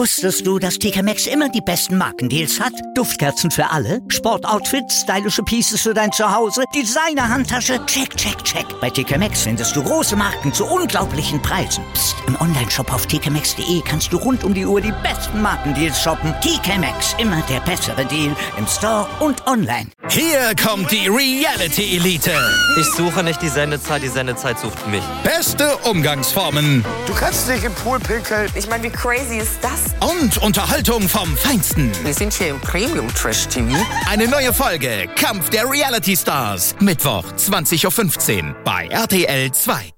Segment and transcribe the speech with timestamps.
[0.00, 2.72] Wusstest du, dass TK Maxx immer die besten Markendeals hat?
[2.94, 8.64] Duftkerzen für alle, Sportoutfits, stylische Pieces für dein Zuhause, Designer-Handtasche, check, check, check.
[8.80, 11.84] Bei TK Maxx findest du große Marken zu unglaublichen Preisen.
[11.92, 12.16] Psst.
[12.26, 16.32] im Onlineshop auf tkmaxx.de kannst du rund um die Uhr die besten Markendeals shoppen.
[16.40, 19.90] TK Maxx, immer der bessere Deal im Store und online.
[20.08, 22.32] Hier kommt die Reality Elite.
[22.80, 25.02] Ich suche nicht die Sendezeit, die Sendezeit sucht mich.
[25.24, 26.86] Beste Umgangsformen.
[27.06, 28.50] Du kannst dich im Pool pinkeln.
[28.54, 29.89] Ich meine, wie crazy ist das?
[30.00, 31.92] Und Unterhaltung vom Feinsten.
[32.04, 33.76] Wir sind hier im Premium Trash TV.
[34.08, 36.74] Eine neue Folge Kampf der Reality Stars.
[36.80, 39.90] Mittwoch 20.15 Uhr bei RTL 2.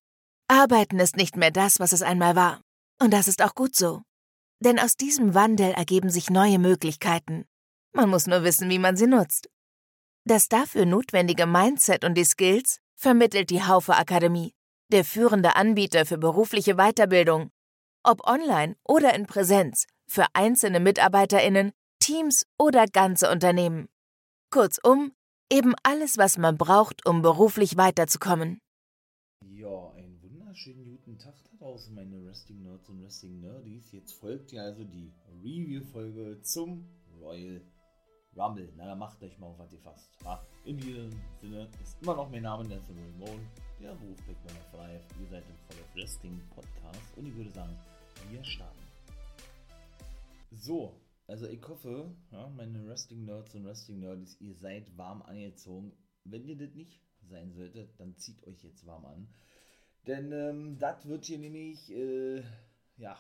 [0.48, 2.60] Arbeiten ist nicht mehr das, was es einmal war.
[3.00, 4.02] Und das ist auch gut so.
[4.60, 7.44] Denn aus diesem Wandel ergeben sich neue Möglichkeiten.
[7.92, 9.48] Man muss nur wissen, wie man sie nutzt.
[10.24, 14.54] Das dafür notwendige Mindset und die Skills vermittelt die Haufe Akademie,
[14.92, 17.50] der führende Anbieter für berufliche Weiterbildung.
[18.04, 23.88] Ob online oder in Präsenz, für einzelne MitarbeiterInnen, Teams oder ganze Unternehmen.
[24.50, 25.12] Kurzum,
[25.52, 28.60] eben alles, was man braucht, um beruflich weiterzukommen.
[29.46, 33.92] Ja, einen wunderschönen guten Tag da draußen, meine Wrestling Nerds und Wrestling Nerdies.
[33.92, 35.12] Jetzt folgt ja also die
[35.44, 36.84] Review-Folge zum
[37.20, 37.62] Royal
[38.36, 38.72] Rumble.
[38.76, 40.10] Na, dann macht euch mal auf was ihr fasst.
[40.24, 43.46] Ja, in diesem Sinne ist immer noch mein Name, ist Ramon,
[43.80, 45.20] der Rufbeck Nummer 5.
[45.20, 47.76] Ihr seid im Voll Wrestling Podcast und ich würde sagen,
[48.30, 48.82] wir starten.
[50.50, 55.92] So, also ich hoffe, ja, meine Wrestling Nerds und Wrestling Nerds, ihr seid warm angezogen.
[56.24, 59.28] Wenn ihr das nicht sein solltet, dann zieht euch jetzt warm an.
[60.06, 62.42] Denn ähm, das wird hier nämlich, äh,
[62.96, 63.16] ja,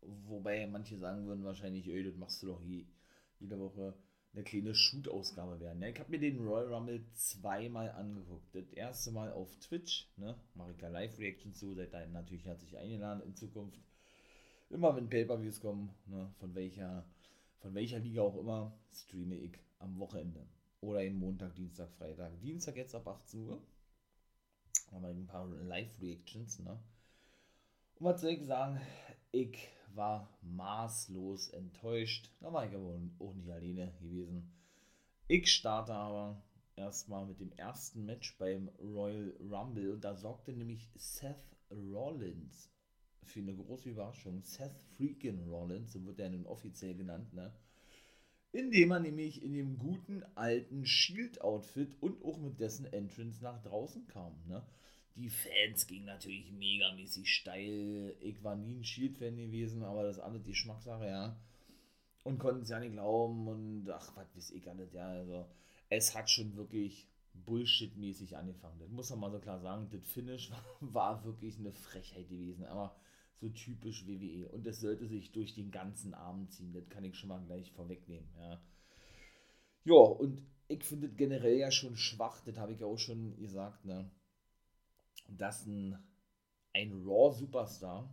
[0.00, 2.86] wobei manche sagen würden wahrscheinlich, ey, das machst du doch je,
[3.40, 3.94] jede Woche
[4.32, 5.82] eine kleine Shoot-Ausgabe werden.
[5.82, 8.54] Ja, ich habe mir den Royal Rumble zweimal angeguckt.
[8.54, 12.76] Das erste Mal auf Twitch, ne, mache ich ja Live-Reactions zu, seid da natürlich herzlich
[12.76, 13.80] eingeladen in Zukunft.
[14.70, 17.04] Immer wenn Pay-Per-Views kommen, ne, von welcher,
[17.58, 20.46] von welcher Liga auch immer, streame ich am Wochenende.
[20.80, 22.40] Oder eben Montag, Dienstag, Freitag.
[22.40, 23.60] Dienstag jetzt ab 18 Uhr.
[24.92, 26.78] Haben wir ein paar Live-Reactions, ne.
[27.98, 28.80] Und was soll ich sagen?
[29.32, 32.30] Ich war maßlos enttäuscht.
[32.40, 34.52] Da war ich aber auch nicht alleine gewesen.
[35.26, 36.40] Ich starte aber
[36.76, 39.92] erstmal mit dem ersten Match beim Royal Rumble.
[39.92, 42.70] Und da sorgte nämlich Seth Rollins
[43.24, 44.42] für eine große Überraschung.
[44.42, 47.52] Seth Freakin Rollins, so wird er nun offiziell genannt, ne?
[48.52, 54.08] Indem er nämlich in dem guten alten Shield-Outfit und auch mit dessen Entrance nach draußen
[54.08, 54.66] kam, ne?
[55.16, 58.16] die Fans gingen natürlich megamäßig steil.
[58.20, 61.36] Ich war nie ein Shield-Fan gewesen, aber das alles die Schmackssache, ja.
[62.22, 65.08] Und konnten es ja nicht glauben und ach, was weiß ich alles, ja.
[65.08, 65.46] Also,
[65.88, 68.78] es hat schon wirklich Bullshit-mäßig angefangen.
[68.78, 69.88] Das muss man mal so klar sagen.
[69.90, 70.50] Das Finish
[70.80, 72.96] war wirklich eine Frechheit gewesen, aber
[73.40, 74.48] so typisch WWE.
[74.48, 76.72] Und es sollte sich durch den ganzen Abend ziehen.
[76.72, 78.60] Das kann ich schon mal gleich vorwegnehmen, ja.
[79.84, 83.84] Ja, und ich finde generell ja schon schwach, das habe ich ja auch schon gesagt,
[83.84, 84.10] ne
[85.36, 85.98] dass ein,
[86.72, 88.12] ein Raw-Superstar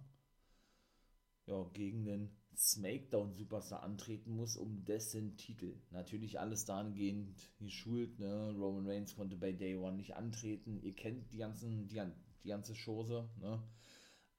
[1.47, 5.75] ja, gegen den SmackDown-Superstar antreten muss, um dessen Titel.
[5.91, 8.51] Natürlich alles dahingehend geschult, ne?
[8.57, 10.81] Roman Reigns konnte bei Day One nicht antreten.
[10.81, 12.01] Ihr kennt die, ganzen, die,
[12.43, 13.61] die ganze Chose, ne?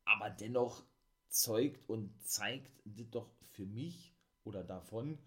[0.09, 0.85] Aber dennoch
[1.29, 4.15] zeugt und zeigt das doch für mich
[4.45, 5.19] oder davon,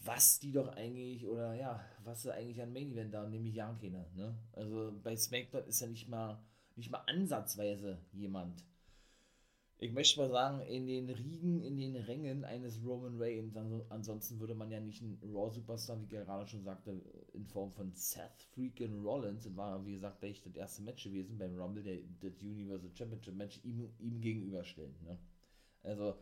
[0.00, 3.76] was die doch eigentlich, oder ja, was sie eigentlich an Main Event da, nämlich ja
[3.80, 4.38] keine, ne?
[4.52, 6.40] Also bei SmackDown ist ja nicht mal,
[6.76, 8.64] nicht mal ansatzweise jemand.
[9.80, 13.56] Ich möchte mal sagen, in den Riegen, in den Rängen eines Roman Reigns,
[13.90, 17.00] ansonsten würde man ja nicht einen Raw-Superstar, wie gerade schon sagte,
[17.32, 21.38] in Form von Seth freaking Rollins, und war, wie gesagt, gleich das erste Match gewesen
[21.38, 25.16] beim Rumble, der, das Universal Championship Match, ihm, ihm gegenüberstellen, ne?
[25.84, 26.18] Also,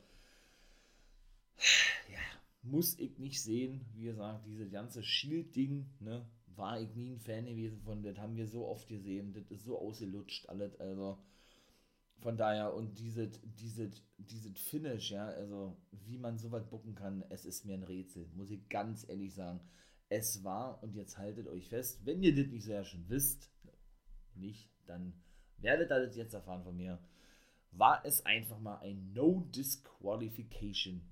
[2.12, 2.20] ja,
[2.62, 3.86] muss ich nicht sehen.
[3.94, 8.02] Wie gesagt, diese ganze Shield-Ding, ne, war ich nie ein Fan gewesen von.
[8.02, 9.32] Das haben wir so oft gesehen.
[9.32, 10.78] Das ist so ausgelutscht alles.
[10.78, 11.18] Also
[12.20, 17.24] von daher und diese, diese, diese Finish, ja, also wie man so weit bucken kann,
[17.28, 19.60] es ist mir ein Rätsel, muss ich ganz ehrlich sagen.
[20.08, 23.50] Es war, und jetzt haltet euch fest, wenn ihr das nicht so ja schon wisst,
[24.34, 25.12] nicht, dann
[25.58, 26.98] werdet ihr das jetzt erfahren von mir,
[27.72, 31.02] war es einfach mal ein No Disqualification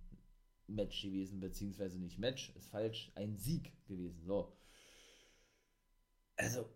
[0.67, 4.25] Match gewesen, beziehungsweise nicht Match, ist falsch, ein Sieg gewesen.
[4.25, 4.57] So.
[6.37, 6.69] Also,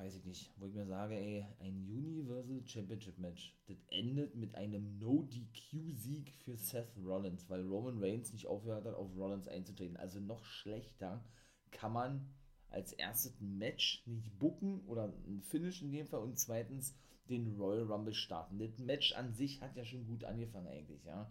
[0.00, 4.54] weiß ich nicht, wo ich mir sage, ey, ein Universal Championship Match, das endet mit
[4.54, 9.98] einem No-DQ-Sieg für Seth Rollins, weil Roman Reigns nicht aufgehört hat, auf Rollins einzutreten.
[9.98, 11.22] Also noch schlechter
[11.70, 12.26] kann man
[12.70, 16.96] als erstes ein Match nicht bucken oder ein Finish in dem Fall und zweitens
[17.28, 18.58] den Royal Rumble starten.
[18.58, 21.30] Das Match an sich hat ja schon gut angefangen eigentlich, ja.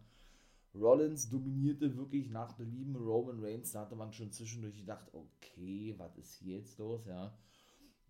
[0.75, 3.71] Rollins dominierte wirklich nach Belieben Roman Reigns.
[3.71, 7.35] Da hatte man schon zwischendurch gedacht, okay, was ist hier jetzt los, ja.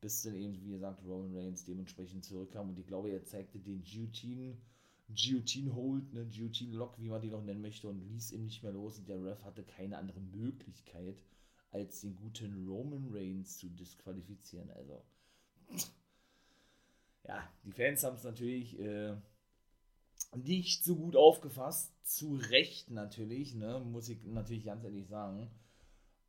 [0.01, 2.69] Bis dann eben, wie gesagt, Roman Reigns dementsprechend zurückkam.
[2.69, 4.57] Und ich glaube, er zeigte den Guillotine,
[5.09, 8.63] Guillotine Hold, ne, Guillotine Lock, wie man die noch nennen möchte, und ließ ihm nicht
[8.63, 8.99] mehr los.
[8.99, 11.21] Und der Ref hatte keine andere Möglichkeit,
[11.71, 14.69] als den guten Roman Reigns zu disqualifizieren.
[14.71, 15.03] Also,
[17.27, 19.15] ja, die Fans haben es natürlich äh,
[20.35, 21.91] nicht so gut aufgefasst.
[22.03, 25.49] Zu Recht natürlich, ne, muss ich natürlich ganz ehrlich sagen.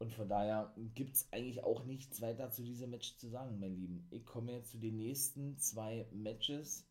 [0.00, 3.76] Und von daher gibt es eigentlich auch nichts weiter zu diesem Match zu sagen, mein
[3.76, 4.08] Lieben.
[4.10, 6.86] Ich komme jetzt zu den nächsten zwei Matches,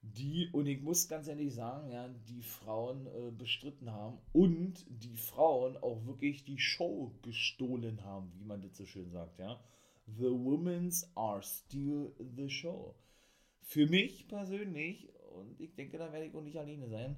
[0.00, 5.16] die, und ich muss ganz ehrlich sagen, ja, die Frauen äh, bestritten haben und die
[5.16, 9.62] Frauen auch wirklich die Show gestohlen haben, wie man das so schön sagt, ja.
[10.06, 12.96] The Women's are still the show.
[13.60, 17.16] Für mich persönlich, und ich denke, da werde ich auch nicht alleine sein,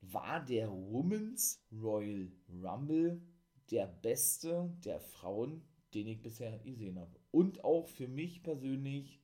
[0.00, 3.20] war der Women's Royal Rumble
[3.70, 5.62] der beste der Frauen,
[5.94, 7.18] den ich bisher gesehen habe.
[7.30, 9.20] Und auch für mich persönlich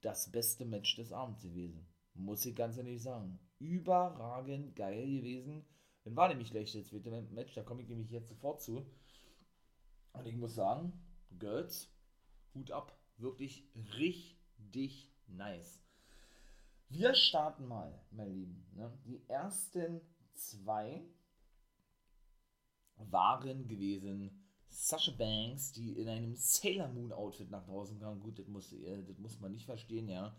[0.00, 1.86] das beste Match des Abends gewesen.
[2.14, 3.38] Muss ich ganz ehrlich sagen.
[3.58, 5.64] Überragend geil gewesen.
[6.04, 8.86] Dann war nämlich gleich das zweite Match, da komme ich nämlich jetzt sofort zu.
[10.12, 10.92] Und ich muss sagen,
[11.38, 11.90] Girls,
[12.54, 12.96] Hut ab.
[13.18, 13.68] Wirklich
[13.98, 15.82] richtig nice.
[16.88, 18.66] Wir starten mal, mein Lieben.
[18.74, 18.92] Ne?
[19.04, 20.00] Die ersten
[20.34, 21.02] zwei
[22.98, 24.30] waren gewesen
[24.68, 28.20] Sasha Banks, die in einem Sailor Moon Outfit nach draußen kam.
[28.20, 30.36] Gut, das muss, äh, das muss man nicht verstehen, ja.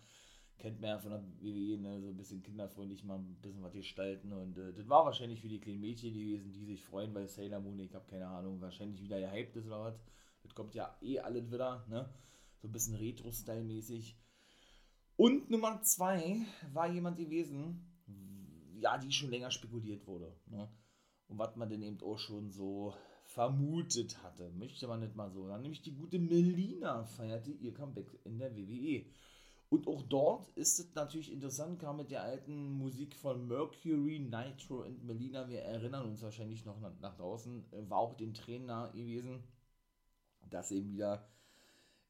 [0.57, 3.73] Kennt man ja von der WWE, ne, so ein bisschen kinderfreundlich mal ein bisschen was
[3.73, 4.33] gestalten.
[4.33, 7.59] Und äh, das war wahrscheinlich für die kleinen Mädchen gewesen, die sich freuen, weil Sailor
[7.59, 9.99] Moon, ich habe keine Ahnung, wahrscheinlich wieder gehypt ist oder was.
[10.43, 12.09] Das kommt ja eh alles wieder, ne?
[12.61, 14.17] So ein bisschen Retro-Style-mäßig.
[15.15, 17.87] Und Nummer zwei war jemand gewesen,
[18.79, 20.35] ja, die schon länger spekuliert wurde.
[20.45, 20.69] Ne?
[21.27, 22.93] Und was man denn eben auch schon so
[23.25, 25.47] vermutet hatte, möchte man nicht mal so.
[25.47, 29.05] Dann nämlich die gute Melina feierte ihr Comeback in der WWE.
[29.69, 34.83] Und auch dort ist es natürlich interessant, kam mit der alten Musik von Mercury, Nitro
[34.83, 35.49] und Melina.
[35.49, 39.43] Wir erinnern uns wahrscheinlich noch nach, draußen, war auch den Trainer gewesen,
[40.49, 41.27] dass eben wieder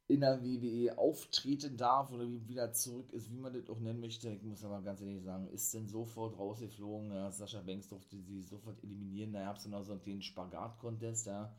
[0.09, 4.29] in der WWE auftreten darf oder wieder zurück ist, wie man das auch nennen möchte.
[4.29, 7.11] Ich muss aber ganz ehrlich sagen, ist denn sofort rausgeflogen.
[7.11, 9.33] Ja, Sascha Banks durfte sie sofort eliminieren.
[9.33, 11.53] Da gab es noch so einen Spagat-Contest, ja,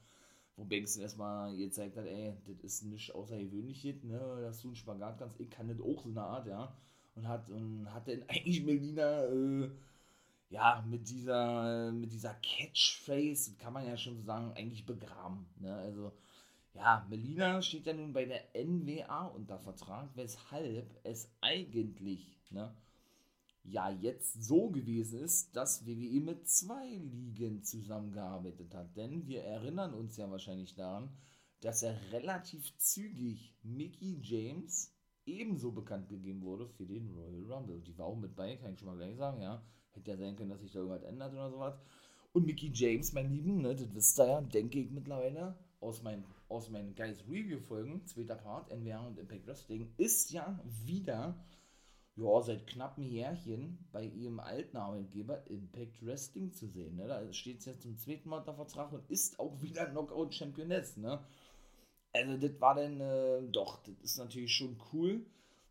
[0.56, 5.18] wo Banks erstmal gezeigt hat, ey, das ist nichts Außergewöhnliches, ne, dass du einen Spagat
[5.18, 5.38] kannst.
[5.40, 6.74] Ich kann das auch so eine Art, ja.
[7.16, 9.70] Und hat, und hat dann eigentlich Melina, äh,
[10.48, 15.46] ja, mit dieser, mit dieser Catchphrase, kann man ja schon so sagen, eigentlich begraben.
[15.60, 15.74] Ne?
[15.74, 16.12] Also,
[16.78, 22.72] ja, Melina steht ja nun bei der NWA unter Vertrag, weshalb es eigentlich, ne,
[23.64, 28.96] ja, jetzt so gewesen ist, dass WWE mit zwei Ligen zusammengearbeitet hat.
[28.96, 31.10] Denn wir erinnern uns ja wahrscheinlich daran,
[31.60, 34.94] dass er relativ zügig Mickey James
[35.26, 37.80] ebenso bekannt gegeben wurde für den Royal Rumble.
[37.80, 39.60] Die war auch mit bei, kann ich schon mal gleich sagen, ja.
[39.90, 41.78] Hätte ja sein können, dass sich da irgendwas ändert oder sowas.
[42.32, 46.24] Und Mickey James, mein Lieben, ne, das wisst ihr ja, denke ich mittlerweile, aus meinen,
[46.48, 51.36] aus meinen Guys Review-Folgen, zweiter Part, NWR und Impact Wrestling, ist ja wieder,
[52.16, 56.96] ja, seit knapp Jährchen bei ihrem alten Arbeitgeber Impact Wrestling zu sehen.
[56.96, 57.06] Ne?
[57.06, 60.96] Da steht es jetzt zum zweiten Mal unter Vertrag und ist auch wieder Knockout-Championess.
[60.96, 61.22] Ne?
[62.12, 65.26] Also, das war dann, äh, doch, das ist natürlich schon cool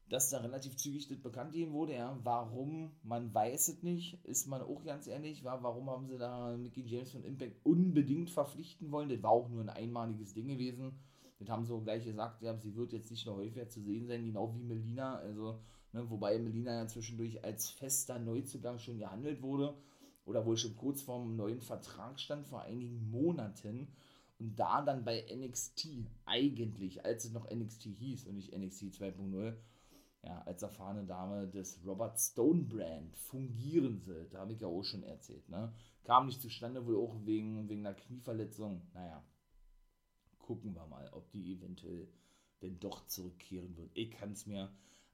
[0.10, 1.94] dass da relativ zügig das bekannt gegeben wurde.
[1.94, 2.18] Ja.
[2.24, 5.44] Warum, man weiß es nicht, ist man auch ganz ehrlich.
[5.44, 9.10] War, warum haben sie da Mickey James von Impact unbedingt verpflichten wollen?
[9.10, 11.00] Das war auch nur ein einmaliges Ding gewesen.
[11.40, 14.08] Das haben sie auch gleich gesagt, ja, sie wird jetzt nicht noch häufiger zu sehen
[14.08, 15.18] sein, genau wie Melina.
[15.18, 15.60] Also,
[15.94, 19.76] ne, wobei Melina ja zwischendurch als fester Neuzugang schon gehandelt wurde
[20.26, 23.88] oder wohl schon kurz vorm neuen Vertrag stand, vor einigen Monaten.
[24.40, 25.90] Und da dann bei NXT
[26.26, 29.56] eigentlich, als es noch NXT hieß und nicht NXT 2.0,
[30.28, 34.28] ja, als erfahrene Dame des Robert Stone Brand fungieren soll.
[34.30, 35.48] Da habe ich ja auch schon erzählt.
[35.48, 35.74] Ne?
[36.04, 38.82] Kam nicht zustande, wohl auch wegen, wegen einer Knieverletzung.
[38.94, 39.24] Naja,
[40.40, 42.10] gucken wir mal, ob die eventuell
[42.62, 43.90] denn doch zurückkehren wird.
[43.94, 44.70] Ich kann es mir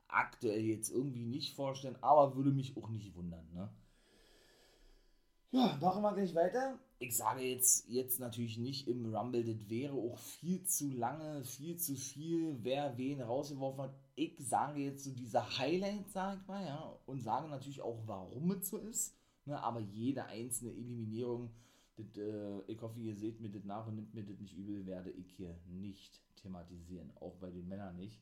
[0.07, 3.47] aktuell jetzt irgendwie nicht vorstellen, aber würde mich auch nicht wundern.
[3.53, 3.69] Ne?
[5.53, 6.79] Ja, machen wir gleich weiter.
[6.97, 11.77] Ich sage jetzt, jetzt natürlich nicht im Rumble, das wäre auch viel zu lange, viel
[11.77, 13.95] zu viel, wer wen rausgeworfen hat.
[14.15, 18.49] Ich sage jetzt so diese Highlights, sag ich mal, ja, und sage natürlich auch, warum
[18.53, 19.15] es so ist.
[19.45, 21.51] Ne, aber jede einzelne Eliminierung,
[21.97, 24.87] das, äh, ich hoffe, ihr seht mir das nach und nimmt mir das nicht übel,
[24.87, 28.19] werde ich hier nicht thematisieren, auch bei den Männern nicht.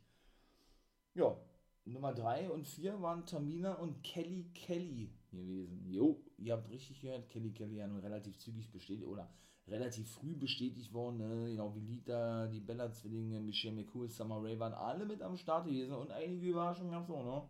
[1.13, 1.37] Ja,
[1.85, 5.85] Nummer 3 und 4 waren Tamina und Kelly Kelly gewesen.
[5.89, 9.29] Jo, ihr habt richtig gehört, Kelly Kelly relativ zügig bestätigt oder
[9.67, 11.51] relativ früh bestätigt worden, ne?
[11.51, 15.93] genau wie Lita, die Bella-Zwillinge, Michelle McCool, Summer Ray waren alle mit am Start gewesen
[15.93, 17.49] und einige Überraschungen gab es auch, ne?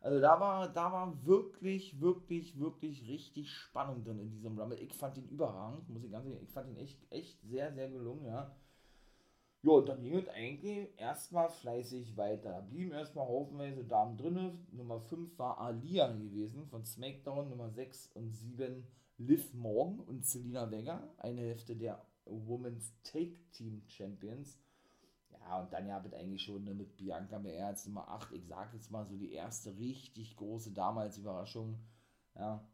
[0.00, 4.78] Also da war, da war wirklich, wirklich, wirklich richtig Spannung drin in diesem Rumble.
[4.78, 7.88] Ich fand ihn überragend, muss ich ganz ehrlich, ich fand ihn echt, echt sehr, sehr
[7.88, 8.52] gelungen, ja.
[9.64, 12.50] Ja, und dann ging es eigentlich erstmal fleißig weiter.
[12.50, 14.66] Da blieben erstmal haufenweise Damen drin.
[14.72, 17.48] Nummer 5 war Alia gewesen von SmackDown.
[17.48, 18.84] Nummer 6 und 7
[19.18, 21.08] Liv Morgan und Selina Vega.
[21.18, 24.58] Eine Hälfte der Women's Take Team Champions.
[25.30, 28.32] Ja, und dann ja wird eigentlich schon ne, mit Bianca BR als Nummer 8.
[28.32, 31.78] Ich sage jetzt mal so die erste richtig große damals Überraschung.
[32.34, 32.66] Ja,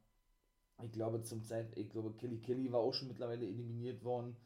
[0.83, 4.37] ich glaube zum Zeit, ich glaube Kelly Kelly war auch schon mittlerweile eliminiert worden.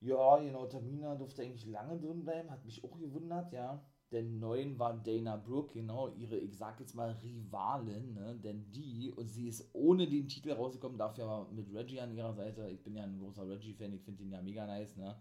[0.00, 3.82] Ja, genau, Tamina durfte eigentlich lange drin bleiben, hat mich auch gewundert, ja.
[4.12, 8.38] Denn neun war Dana Brooke, genau, ihre, ich sag jetzt mal, Rivalin, ne?
[8.42, 12.34] Denn die, und sie ist ohne den Titel rausgekommen, dafür aber mit Reggie an ihrer
[12.34, 12.68] Seite.
[12.70, 15.16] Ich bin ja ein großer Reggie-Fan, ich finde ihn ja mega nice, ne?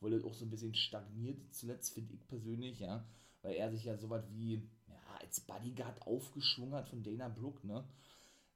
[0.00, 3.04] Er auch so ein bisschen stagniert zuletzt, finde ich persönlich, ja.
[3.42, 4.54] Weil er sich ja so was wie,
[4.88, 7.84] ja, als Bodyguard aufgeschwungen hat von Dana Brooke, ne?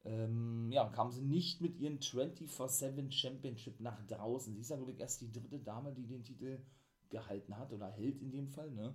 [0.05, 4.55] Ähm, ja, kam sie nicht mit ihren 24-7 Championship nach draußen.
[4.55, 6.61] Sie ist ja, glaube ich, erst die dritte Dame, die den Titel
[7.09, 8.95] gehalten hat oder hält in dem Fall, ne?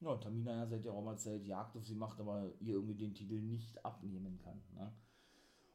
[0.00, 3.40] Ja, Tamina ja seit der Roma-Zeit Jagd auf sie macht, aber ihr irgendwie den Titel
[3.40, 4.92] nicht abnehmen kann, ne?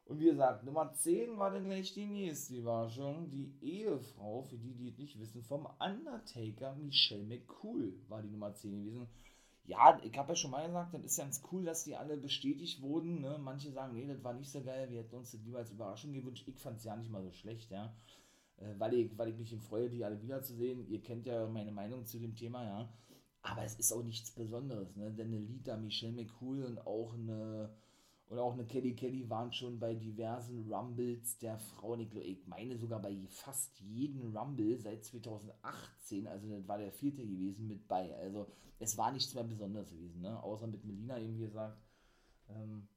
[0.03, 3.29] Und wie gesagt, Nummer 10 war dann gleich die nächste Überraschung.
[3.29, 8.53] Die Ehefrau, für die, die es nicht wissen, vom Undertaker, Michelle McCool, war die Nummer
[8.53, 9.07] 10 gewesen
[9.67, 12.81] ja, ich habe ja schon mal gesagt, das ist ganz cool, dass die alle bestätigt
[12.81, 13.19] wurden.
[13.19, 13.37] Ne?
[13.37, 16.13] Manche sagen, nee, das war nicht so geil, wir hätten uns das lieber als Überraschung
[16.13, 16.47] gewünscht.
[16.47, 17.93] Ich fand es ja nicht mal so schlecht, ja.
[18.57, 20.87] Äh, weil, ich, weil ich mich freue, die alle wiederzusehen.
[20.87, 22.89] Ihr kennt ja meine Meinung zu dem Thema, ja.
[23.41, 25.11] Aber es ist auch nichts Besonderes, ne?
[25.11, 27.69] Denn eine Lita, Michelle McCool und auch eine
[28.29, 32.01] oder auch eine Kelly Kelly waren schon bei diversen Rumbles der Frauen.
[32.01, 36.27] Ich, ich meine sogar bei fast jedem Rumble seit 2018.
[36.27, 38.13] Also das war der vierte gewesen mit bei.
[38.17, 38.47] Also
[38.79, 40.41] es war nichts mehr Besonderes gewesen, ne?
[40.43, 41.81] Außer mit Melina eben gesagt.
[42.49, 42.87] Ähm,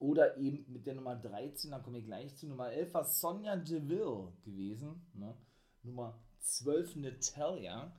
[0.00, 2.46] oder eben mit der Nummer 13, da komme ich gleich zu.
[2.46, 5.06] Nummer 11 war Sonja Deville gewesen.
[5.12, 5.36] Ne?
[5.82, 7.92] Nummer 12 Natalia.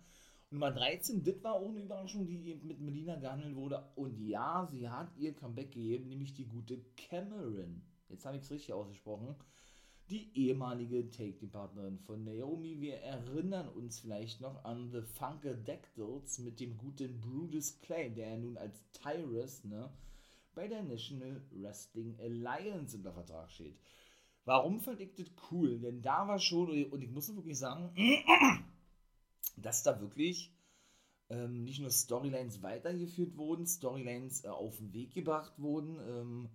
[0.54, 3.90] Nummer 13, das war auch eine Überraschung, die eben mit Melina gehandelt wurde.
[3.96, 7.82] Und ja, sie hat ihr Comeback gegeben, nämlich die gute Cameron.
[8.10, 9.34] Jetzt habe ich es richtig ausgesprochen.
[10.10, 12.82] Die ehemalige Take-Team-Partnerin von Naomi.
[12.82, 18.58] Wir erinnern uns vielleicht noch an The Funkadactyls mit dem guten Brutus Clay, der nun
[18.58, 19.90] als Tyrus ne,
[20.54, 23.80] bei der National Wrestling Alliance unter Vertrag steht.
[24.44, 25.80] Warum fand ich das cool?
[25.80, 27.96] Denn da war schon, und ich muss wirklich sagen,
[29.62, 30.54] dass da wirklich
[31.30, 36.50] ähm, nicht nur Storylines weitergeführt wurden, Storylines äh, auf den Weg gebracht wurden, ähm,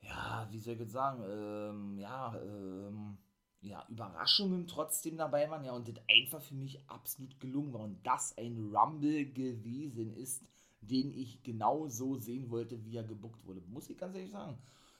[0.00, 3.18] ja, wie soll ich jetzt sagen, ähm, ja, ähm,
[3.62, 8.06] ja, Überraschungen trotzdem dabei waren, ja, und das einfach für mich absolut gelungen war und
[8.06, 10.44] das ein Rumble gewesen ist,
[10.80, 13.60] den ich genau so sehen wollte, wie er gebuckt wurde.
[13.62, 14.58] Muss ich ganz ehrlich sagen.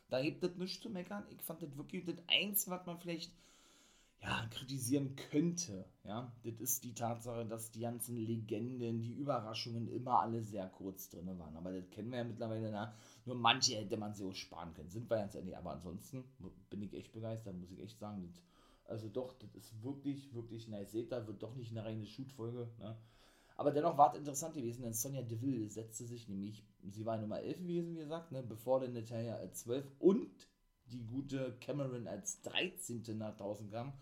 [0.09, 1.25] Da gibt es nichts zu meckern.
[1.31, 3.33] Ich fand das wirklich das Einzige, was man vielleicht
[4.23, 10.21] ja, kritisieren könnte, ja, das ist die Tatsache, dass die ganzen Legenden, die Überraschungen immer
[10.21, 11.57] alle sehr kurz drin waren.
[11.57, 12.95] Aber das kennen wir ja mittlerweile, na,
[13.25, 14.91] nur manche hätte man sich auch sparen können.
[14.91, 16.25] Sind wir ganz ehrlich, aber ansonsten
[16.71, 18.23] bin ich echt begeistert, muss ich echt sagen.
[18.23, 18.43] Das,
[18.85, 20.93] also doch, das ist wirklich, wirklich nice.
[20.93, 22.97] Seht, da wird doch nicht eine reine Shoot-Folge, ne?
[23.57, 27.41] Aber dennoch war es interessant gewesen, denn Sonja Deville setzte sich nämlich, sie war Nummer
[27.41, 30.47] 11 gewesen, wie gesagt, ne, bevor der Natalia als 12 und
[30.93, 33.03] die gute Cameron als 13.
[33.17, 33.93] nach draußen kam,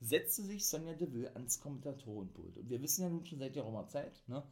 [0.00, 2.58] setzte sich Sonja Deville ans Kommentatorenpult.
[2.58, 4.42] Und wir wissen ja nun schon seit geraumer Zeit, ne,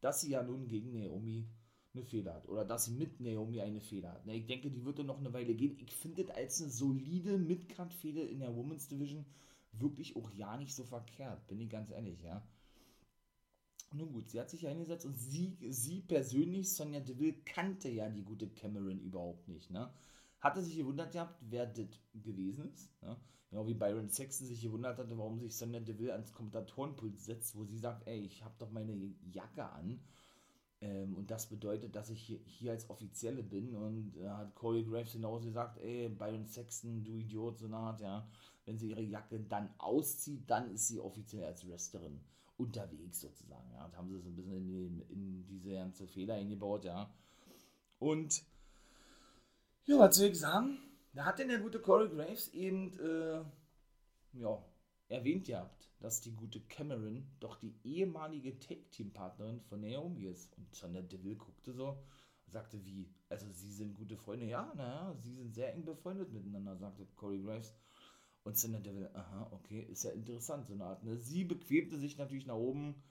[0.00, 1.46] dass sie ja nun gegen Naomi
[1.94, 2.48] eine Fehler hat.
[2.48, 4.26] Oder dass sie mit Naomi eine Fehler hat.
[4.26, 5.76] Ne, ich denke, die wird dann noch eine Weile gehen.
[5.80, 9.26] Ich finde das als eine solide Midcard-Fehde in der Women's Division
[9.72, 11.46] wirklich auch ja nicht so verkehrt.
[11.48, 12.42] Bin ich ganz ehrlich, ja.
[13.94, 18.08] Nun gut, sie hat sich ja hingesetzt und sie, sie persönlich, Sonja Deville, kannte ja
[18.08, 19.90] die gute Cameron überhaupt nicht, ne?
[20.40, 22.90] Hatte sich gewundert gehabt, wer das gewesen ist.
[23.02, 23.16] Ja?
[23.50, 27.64] Genau wie Byron Sexton sich gewundert hatte, warum sich Sonja Deville ans Kommentatorenpult setzt, wo
[27.64, 30.00] sie sagt, ey, ich habe doch meine Jacke an.
[30.80, 33.74] Ähm, und das bedeutet, dass ich hier, hier als Offizielle bin.
[33.74, 38.00] Und äh, hat Corey Graves genauso gesagt, ey, Byron Sexton, du Idiot, so eine Art,
[38.00, 38.28] ja.
[38.64, 42.20] Wenn sie ihre Jacke dann auszieht, dann ist sie offiziell als Wrestlerin
[42.56, 43.70] unterwegs sozusagen.
[43.72, 43.88] Ja.
[43.88, 47.10] Da haben sie so ein bisschen in, die, in diese ganze Fehler eingebaut, ja.
[47.98, 48.44] Und
[49.86, 50.78] ja, was soll ich sagen?
[51.12, 53.42] Da hat denn der gute Corey Graves eben, äh,
[54.32, 54.64] ja,
[55.08, 60.56] erwähnt gehabt, dass die gute Cameron doch die ehemalige Tag-Team-Partnerin von Naomi ist.
[60.58, 61.96] Und Sonja Deville guckte so
[62.48, 63.12] Sagte, wie?
[63.28, 64.46] Also, sie sind gute Freunde?
[64.46, 67.74] Ja, naja, sie sind sehr eng befreundet miteinander, sagte Corey Graves.
[68.44, 71.02] Und Sonya Deville, aha, okay, ist ja interessant, so eine Art.
[71.02, 71.18] Ne?
[71.18, 73.02] Sie bequemte sich natürlich nach oben,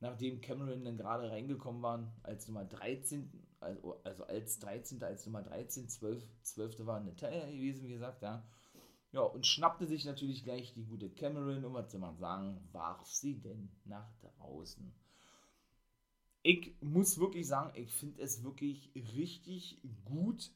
[0.00, 5.02] nachdem Cameron dann gerade reingekommen war, als Nummer 13, also, also als 13.
[5.02, 6.22] als Nummer 13, 12.
[6.42, 6.86] 12.
[6.86, 8.44] war Natalia gewesen, wie gesagt, ja.
[9.12, 13.04] Ja, und schnappte sich natürlich gleich die gute Cameron, und was soll man sagen, warf
[13.06, 14.92] sie denn nach draußen.
[16.42, 20.52] Ich muss wirklich sagen, ich finde es wirklich richtig gut,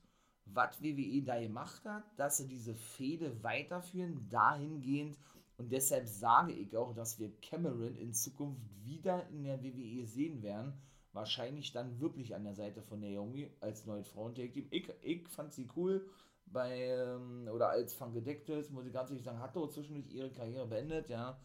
[0.46, 5.18] was WWE da gemacht hat, dass sie diese Fehde weiterführen, dahingehend.
[5.56, 10.42] Und deshalb sage ich auch, dass wir Cameron in Zukunft wieder in der WWE sehen
[10.42, 10.74] werden.
[11.14, 14.66] Wahrscheinlich dann wirklich an der Seite von Naomi als neuen Frauentag-Team.
[14.70, 16.04] Ich, ich fand sie cool
[16.46, 20.66] bei, ähm, oder als Funkadectus, muss ich ganz ehrlich sagen, hat doch zwischendurch ihre Karriere
[20.66, 21.38] beendet, ja.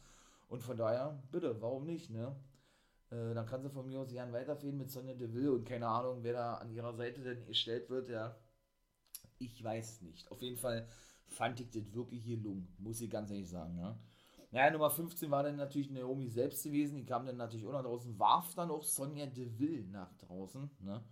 [0.47, 2.35] Und von daher, bitte, warum nicht, ne?
[3.11, 6.23] Äh, dann kann sie von mir aus gern weiterfehlen mit Sonja Deville und keine Ahnung,
[6.23, 8.35] wer da an ihrer Seite denn gestellt wird, ja.
[9.37, 10.31] Ich weiß nicht.
[10.31, 10.87] Auf jeden Fall
[11.27, 13.99] fand ich das wirklich gelungen, muss ich ganz ehrlich sagen, ja.
[14.51, 17.83] Naja, Nummer 15 war dann natürlich Naomi selbst gewesen, die kam dann natürlich auch nach
[17.83, 21.03] draußen, warf dann auch Sonja Deville nach draußen, ne.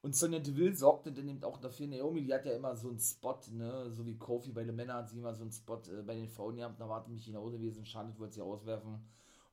[0.00, 2.98] Und Sonja Deville sorgte dann eben auch dafür, Naomi, die hat ja immer so einen
[2.98, 6.02] Spot, ne, so wie Kofi bei den Männern hat sie immer so einen Spot äh,
[6.02, 8.98] bei den Frauen gehabt, da war mich Hause gewesen, Charlotte wollte sie auswerfen.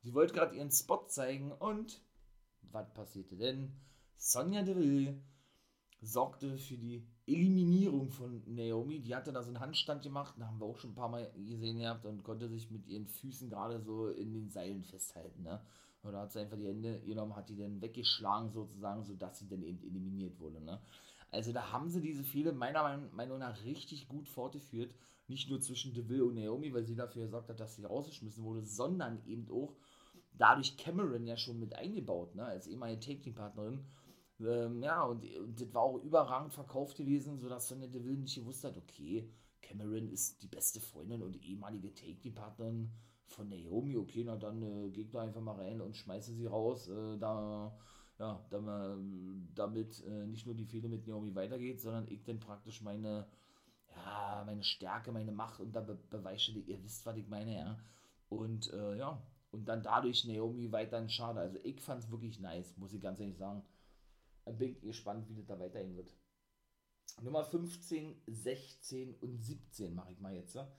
[0.02, 2.02] Sie wollte gerade ihren Spot zeigen und
[2.62, 3.76] was passierte denn?
[4.16, 5.20] Sonja Deville
[6.00, 9.00] sorgte für die Eliminierung von Naomi.
[9.00, 11.30] Die hatte da so einen Handstand gemacht, da haben wir auch schon ein paar Mal
[11.36, 15.42] gesehen gehabt und konnte sich mit ihren Füßen gerade so in den Seilen festhalten.
[15.42, 15.60] Ne?
[16.02, 19.62] Oder hat sie einfach die Hände genommen, hat die dann weggeschlagen sozusagen, sodass sie dann
[19.62, 20.60] eben eliminiert wurde.
[20.60, 20.80] Ne?
[21.30, 24.94] Also da haben sie diese Fehler meiner Meinung nach richtig gut fortgeführt.
[25.28, 28.64] Nicht nur zwischen Deville und Naomi, weil sie dafür gesorgt hat, dass sie rausgeschmissen wurde,
[28.64, 29.74] sondern eben auch
[30.32, 32.44] dadurch Cameron ja schon mit eingebaut, ne?
[32.44, 33.84] als ehemalige Taking-Partnerin.
[34.40, 38.64] Ähm, ja, und, und, das war auch überragend verkauft gewesen, sodass Sonja Deville nicht gewusst
[38.64, 39.28] hat, okay,
[39.60, 42.90] Cameron ist die beste Freundin und ehemalige Taking-Partnerin
[43.26, 46.88] von Naomi, okay, na dann äh, geht da einfach mal rein und schmeiße sie raus,
[46.88, 47.76] äh, da,
[48.18, 48.96] ja, da,
[49.54, 53.26] damit äh, nicht nur die Fehler mit Naomi weitergeht, sondern ich dann praktisch meine,
[53.94, 57.78] ja, meine Stärke, meine Macht und da be beweise, ihr wisst, was ich meine, ja.
[58.28, 59.22] Und äh, ja,
[59.52, 61.40] und dann dadurch Naomi weiterhin schade.
[61.40, 63.62] Also ich fand es wirklich nice, muss ich ganz ehrlich sagen.
[64.44, 66.12] Bin gespannt, wie das da weiterhin wird.
[67.22, 70.54] Nummer 15, 16 und 17 mache ich mal jetzt.
[70.54, 70.70] Ja?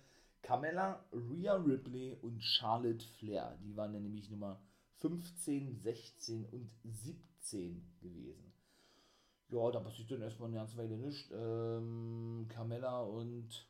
[0.41, 3.57] Carmella, Rhea Ripley und Charlotte Flair.
[3.63, 4.61] Die waren dann nämlich Nummer
[4.97, 8.53] 15, 16 und 17 gewesen.
[9.49, 11.29] Ja, da passiert dann erstmal eine ganze Weile nichts.
[11.31, 13.67] Ähm, Carmella und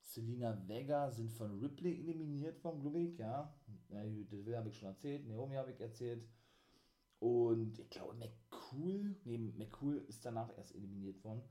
[0.00, 3.54] Selina Vega sind von Ripley eliminiert vom Glubik, ja.
[3.90, 6.26] ja das habe ich schon erzählt, Naomi habe ich erzählt.
[7.18, 8.14] Und ich glaube,
[8.72, 11.42] McCool, nee, McCool ist danach erst eliminiert worden.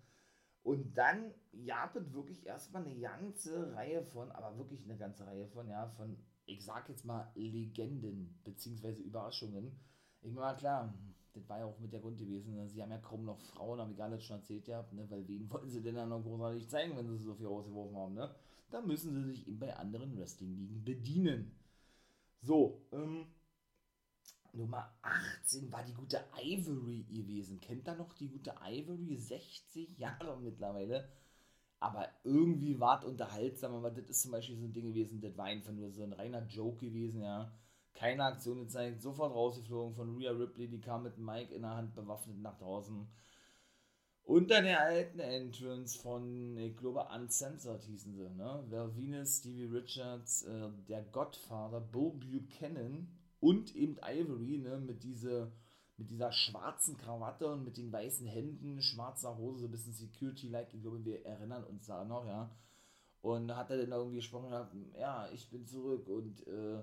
[0.64, 1.32] Und dann
[1.68, 6.18] gab wirklich erstmal eine ganze Reihe von, aber wirklich eine ganze Reihe von, ja, von,
[6.46, 9.80] ich sag jetzt mal, Legenden, beziehungsweise Überraschungen.
[10.22, 10.94] Ich meine, klar,
[11.34, 12.68] das war ja auch mit der Grund gewesen, ne?
[12.68, 15.06] sie haben ja kaum noch Frauen, habe ich gar nicht schon erzählt gehabt, ne?
[15.10, 18.14] weil wen wollen sie denn dann noch großartig zeigen, wenn sie so viel rausgeworfen haben,
[18.16, 18.34] ne?
[18.72, 21.52] Da müssen sie sich eben bei anderen Wrestling-Ligen bedienen.
[22.42, 23.28] So, ähm,
[24.56, 27.60] Nummer 18 war die gute Ivory gewesen.
[27.60, 29.18] Kennt ihr noch die gute Ivory?
[29.18, 31.10] 60 Jahre mittlerweile.
[31.80, 33.74] Aber irgendwie war es unterhaltsam.
[33.76, 36.14] Aber das ist zum Beispiel so ein Ding gewesen, das war einfach nur so ein
[36.14, 37.52] reiner Joke gewesen, ja.
[37.94, 41.96] Keine Aktion gezeigt, sofort rausgeflogen von Rhea Ripley, die kam mit Mike in der Hand
[41.96, 43.08] bewaffnet nach draußen.
[44.26, 48.64] Unter der alten Entrance von, ich glaube, Uncensored hießen sie, ne?
[48.68, 53.08] Venus, Stevie Richards, äh, der Godfather, Bull Buchanan
[53.46, 55.52] und eben Ivory, ne, mit, diese,
[55.98, 60.74] mit dieser schwarzen Krawatte und mit den weißen Händen, schwarzer Hose, so ein bisschen Security-like,
[60.74, 62.50] ich glaube, wir erinnern uns da noch, ja.
[63.22, 64.52] Und hat er dann irgendwie gesprochen,
[65.00, 66.82] ja, ich bin zurück und äh,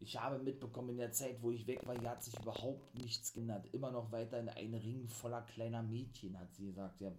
[0.00, 3.32] ich habe mitbekommen, in der Zeit, wo ich weg war, hier hat sich überhaupt nichts
[3.32, 3.72] geändert.
[3.72, 7.00] Immer noch weiter in ein Ring voller kleiner Mädchen, hat sie gesagt.
[7.00, 7.10] Ja,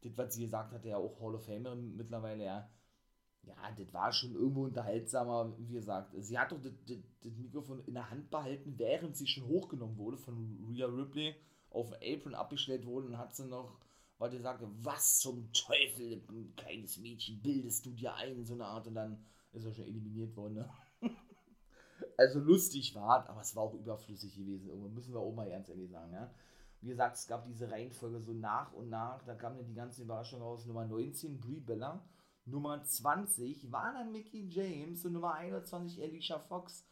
[0.00, 2.68] das, was sie gesagt hat, ja auch Hall of Famerin mittlerweile, ja
[3.48, 6.14] ja, das war schon irgendwo unterhaltsamer, wie gesagt.
[6.18, 10.66] Sie hat doch das, Mikrofon in der Hand behalten, während sie schon hochgenommen wurde von
[10.68, 11.34] Rhea Ripley,
[11.70, 13.78] auf Apron abgestellt wurde und hat sie noch,
[14.18, 16.22] weil die sagte, was zum Teufel,
[16.56, 20.34] kleines Mädchen, bildest du dir ein, so eine Art, und dann ist er schon eliminiert
[20.36, 20.70] worden, ne?
[22.16, 25.68] also lustig war aber es war auch überflüssig gewesen, irgendwo müssen wir auch mal ganz
[25.68, 26.30] ehrlich sagen, ja.
[26.80, 30.02] Wie gesagt, es gab diese Reihenfolge so nach und nach, da kam dann die ganze
[30.02, 32.04] Überraschung raus, Nummer 19, Brie Bella,
[32.50, 36.86] Nummer 20 war dann Mickey James und Nummer 21 Alicia Fox.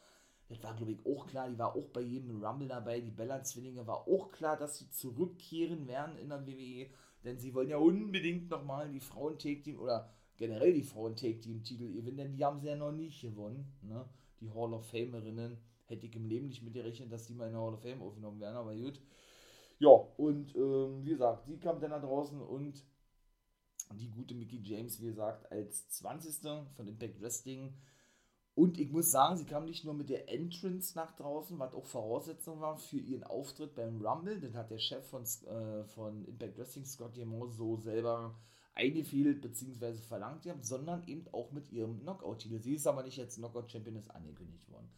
[0.49, 3.87] das war, glaube ich, auch klar, die war auch bei jedem Rumble dabei, die Bella-Zwillinge,
[3.87, 6.89] war auch klar, dass sie zurückkehren werden in der WWE,
[7.25, 12.45] denn sie wollen ja unbedingt nochmal die Frauen-Take-Team oder generell die Frauen-Take-Team-Titel gewinnen, denn die
[12.45, 14.09] haben sie ja noch nicht gewonnen, ne?
[14.41, 15.59] die Hall of Famerinnen.
[15.87, 18.03] Hätte ich im Leben nicht mit gerechnet, dass die mal in der Hall of Fame
[18.03, 19.01] aufgenommen werden, aber gut.
[19.79, 22.83] Ja, und ähm, wie gesagt, die kam dann da draußen und
[23.95, 26.67] die gute Mickey James, wie gesagt, als 20.
[26.75, 27.75] von Impact Wrestling
[28.57, 31.85] und ich muss sagen, sie kam nicht nur mit der Entrance nach draußen, was auch
[31.85, 34.41] Voraussetzung war für ihren Auftritt beim Rumble.
[34.41, 38.35] Das hat der Chef von, äh, von Impact Wrestling, Scott Diamond, so selber
[38.75, 39.99] eingefehlt bzw.
[39.99, 42.59] verlangt haben, sondern eben auch mit ihrem Knockout-Titel.
[42.59, 44.89] Sie ist aber nicht jetzt Knockout-Champion, angekündigt worden.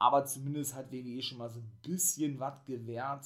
[0.00, 3.24] Aber zumindest hat WWE schon mal so ein bisschen was gewährt,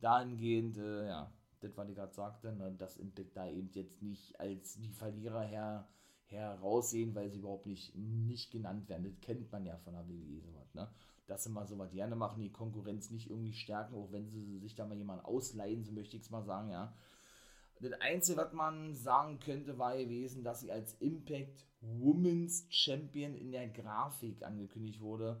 [0.00, 4.38] dahingehend, äh, ja, das, was ich gerade sagte, ne, dass Impact da eben jetzt nicht
[4.40, 5.88] als die Verlierer her
[6.30, 9.04] heraussehen, weil sie überhaupt nicht, nicht genannt werden.
[9.04, 10.88] Das kennt man ja von der WWE sowas, ne?
[11.26, 14.74] Dass sie mal sowas gerne machen, die Konkurrenz nicht irgendwie stärken, auch wenn sie sich
[14.74, 16.94] da mal jemanden ausleihen, so möchte ich es mal sagen, ja.
[17.80, 23.52] Das Einzige, was man sagen könnte, war gewesen, dass sie als Impact Women's Champion in
[23.52, 25.40] der Grafik angekündigt wurde.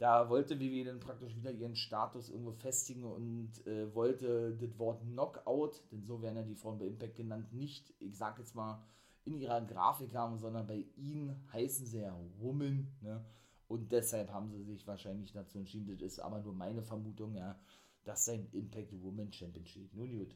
[0.00, 5.02] Da wollte WWE dann praktisch wieder ihren Status irgendwo festigen und äh, wollte das Wort
[5.02, 8.82] Knockout, denn so werden ja die Frauen bei Impact genannt, nicht, ich sag jetzt mal,
[9.26, 13.22] in ihrer Grafik haben, sondern bei ihnen heißen sie ja Woman, ne?
[13.68, 17.60] Und deshalb haben sie sich wahrscheinlich dazu entschieden, das ist aber nur meine Vermutung, ja,
[18.04, 19.92] dass sein Impact Woman Championship.
[19.92, 20.34] Nun gut.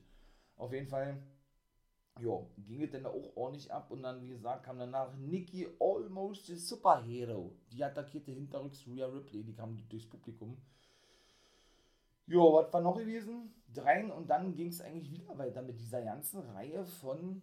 [0.57, 1.23] Auf jeden Fall,
[2.21, 6.47] ja, ging es dann auch ordentlich ab und dann, wie gesagt, kam danach Nikki Almost
[6.47, 7.57] the Superhero.
[7.73, 10.57] Die attackierte hinterrücks Rhea Ripley, die kam durchs Publikum.
[12.27, 13.53] Ja, was war noch gewesen?
[13.73, 17.43] Dreien und dann ging es eigentlich wieder weiter mit dieser ganzen Reihe von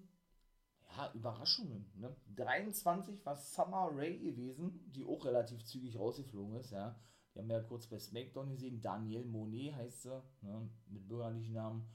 [0.95, 1.85] ja, Überraschungen.
[1.95, 2.15] Ne?
[2.35, 6.71] 23 war Summer Ray gewesen, die auch relativ zügig rausgeflogen ist.
[6.71, 6.95] Ja.
[7.33, 8.81] Die haben ja kurz bei SmackDown gesehen.
[8.81, 10.69] Danielle Monet heißt sie, ne?
[10.87, 11.87] mit bürgerlichen Namen.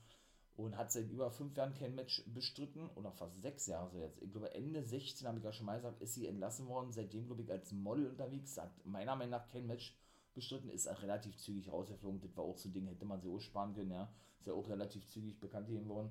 [0.56, 2.88] Und hat seit über fünf Jahren kein Match bestritten.
[2.94, 4.22] Oder fast sechs Jahre so jetzt.
[4.22, 6.92] Ich glaube, Ende 16, habe ich ja schon mal gesagt, ist sie entlassen worden.
[6.92, 8.56] Seitdem, glaube ich, als Model unterwegs.
[8.58, 9.94] Hat meiner Meinung nach kein Match
[10.34, 10.70] bestritten.
[10.70, 12.20] Ist relativ zügig rausgeflogen.
[12.20, 13.90] Das war auch so ein Ding, hätte man sie auch sparen können.
[13.90, 14.08] Ja.
[14.38, 16.10] Ist ja auch relativ zügig bekannt gegeben worden.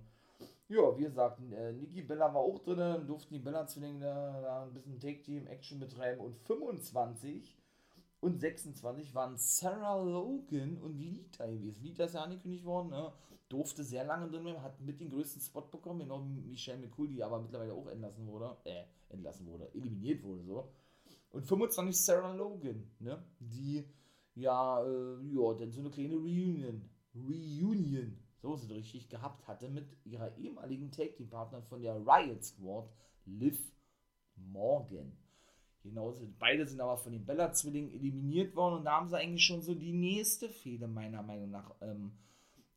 [0.68, 4.74] Ja, wie gesagt, äh, Niki Bella war auch drin, durften die Bella-Zwillinge da, da, ein
[4.74, 7.56] bisschen Take-Team-Action betreiben und 25
[8.26, 11.84] und 26 waren Sarah Logan und Lita gewesen.
[11.84, 13.14] Lita ist ja angekündigt worden, ne?
[13.50, 17.24] durfte sehr lange drin bleiben, hat mit den größten Spot bekommen, genau Michelle McCool, die
[17.24, 20.74] aber mittlerweile auch entlassen wurde, äh, entlassen wurde, eliminiert wurde, so.
[21.30, 23.86] Und 25 Sarah Logan, ne, die
[24.34, 29.86] ja, äh, ja, dann so eine kleine Reunion, Reunion so sie richtig gehabt hatte mit
[30.04, 32.90] ihrer ehemaligen Tag-Team-Partnerin von der Riot Squad,
[33.26, 33.60] Liv
[34.36, 35.16] Morgan.
[35.86, 39.62] Genauso, beide sind aber von den Bella-Zwillingen eliminiert worden und da haben sie eigentlich schon
[39.62, 42.12] so die nächste Fehde meiner Meinung nach ähm,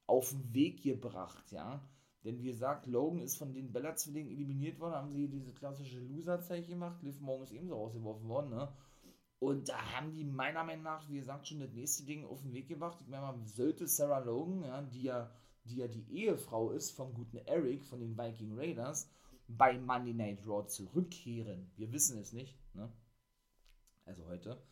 [0.07, 1.83] auf den Weg gebracht, ja.
[2.25, 6.71] Denn wie gesagt, Logan ist von den Bella-Zwillingen eliminiert worden, haben sie diese klassische Loser-Zeichen
[6.71, 8.69] gemacht, Liv Morgan ist ebenso rausgeworfen worden, ne.
[9.39, 12.53] Und da haben die meiner Meinung nach, wie gesagt, schon das nächste Ding auf den
[12.53, 12.99] Weg gebracht.
[13.01, 15.31] Ich meine, man sollte Sarah Logan, ja, die ja
[15.69, 19.11] die ja die Ehefrau ist vom guten Eric von den Viking Raiders,
[19.49, 21.71] bei Monday Night Raw zurückkehren.
[21.77, 22.93] Wir wissen es nicht, ne?
[24.05, 24.63] Also heute.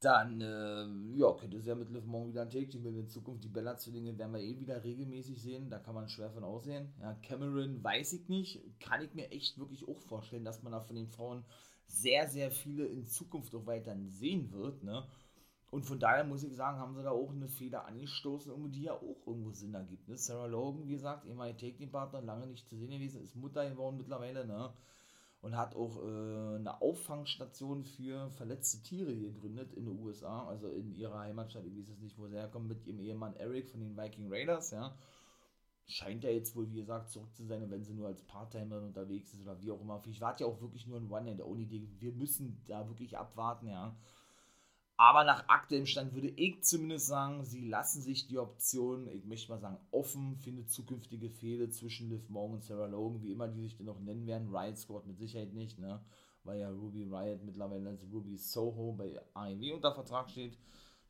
[0.00, 3.42] Dann, äh, ja, könnte es ja mit Liv Morgan wieder ein Take-Team in Zukunft.
[3.42, 5.70] Die Bella-Zwillinge werden wir eh wieder regelmäßig sehen.
[5.70, 6.92] Da kann man schwer von aussehen.
[7.00, 8.60] Ja, Cameron weiß ich nicht.
[8.78, 11.44] Kann ich mir echt wirklich auch vorstellen, dass man da von den Frauen
[11.88, 15.04] sehr, sehr viele in Zukunft auch weiterhin sehen wird, ne?
[15.70, 18.94] Und von daher muss ich sagen, haben sie da auch eine Feder angestoßen, die ja
[18.94, 20.08] auch irgendwo Sinn ergibt.
[20.08, 20.16] Ne?
[20.16, 24.46] Sarah Logan, wie gesagt, ehemaliger Take-Partner, lange nicht zu sehen gewesen, ist Mutter geworden mittlerweile,
[24.46, 24.72] ne?
[25.40, 30.96] Und hat auch äh, eine Auffangstation für verletzte Tiere gegründet in den USA, also in
[30.96, 33.96] ihrer Heimatstadt, ich weiß es nicht, wo sie herkommt, mit ihrem Ehemann Eric von den
[33.96, 34.96] Viking Raiders, ja.
[35.86, 39.32] Scheint ja jetzt wohl, wie gesagt, zurück zu sein, wenn sie nur als Part-Timer unterwegs
[39.32, 40.02] ist oder wie auch immer.
[40.06, 41.88] Ich warte ja auch wirklich nur ein One-and-Only-Ding.
[42.00, 43.94] Wir müssen da wirklich abwarten, ja
[45.00, 49.48] aber nach aktuellem Stand würde ich zumindest sagen, sie lassen sich die Option, ich möchte
[49.52, 53.60] mal sagen, offen eine zukünftige Fehde zwischen Liv Morgan und Sarah Logan, wie immer die
[53.60, 54.54] sich denn noch nennen werden.
[54.54, 56.04] Riot Squad mit Sicherheit nicht, ne?
[56.42, 60.58] Weil ja Ruby Riot mittlerweile als Ruby Soho bei AEW unter Vertrag steht.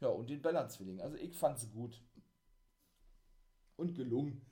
[0.01, 1.01] Ja, und den Bella-Zwilling.
[1.01, 2.03] Also ich fand es gut.
[3.77, 4.43] Und gelungen.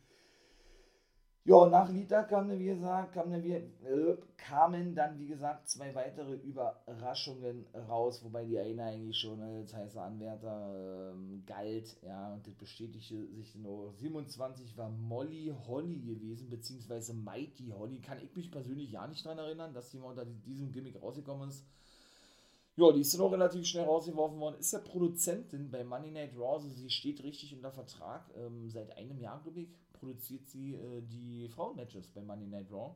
[1.46, 5.68] Ja, nach Lita kam dann, wie gesagt, kam dann, wie, äh, kamen dann, wie gesagt,
[5.68, 12.34] zwei weitere Überraschungen raus, wobei die eine eigentlich schon als heißer Anwärter ähm, galt, ja,
[12.34, 13.92] und das bestätigte sich nur.
[13.92, 18.00] 27 war Molly Holly gewesen, beziehungsweise Mighty Holly.
[18.00, 21.48] Kann ich mich persönlich ja nicht daran erinnern, dass die mal unter diesem Gimmick rausgekommen
[21.48, 21.64] ist.
[22.78, 24.58] Ja, die ist dann auch relativ schnell rausgeworfen worden.
[24.58, 28.28] Ist ja Produzentin bei Money Night Raw, also sie steht richtig unter Vertrag.
[28.36, 32.94] Ähm, seit einem Jahr, glaube ich, produziert sie äh, die Frauenmatches bei Money Night Raw.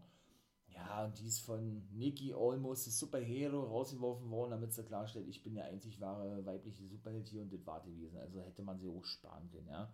[0.69, 5.43] Ja, und die ist von Nikki Almost, the Superhero, rausgeworfen worden, damit sie klarstellt, ich
[5.43, 8.19] bin der einzig wahre weibliche Superheld hier und das war gewesen.
[8.19, 9.93] Also hätte man sie auch sparen können, ja.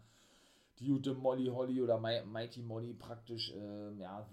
[0.79, 4.29] Die gute Molly Holly oder Mighty Molly praktisch, äh, ja,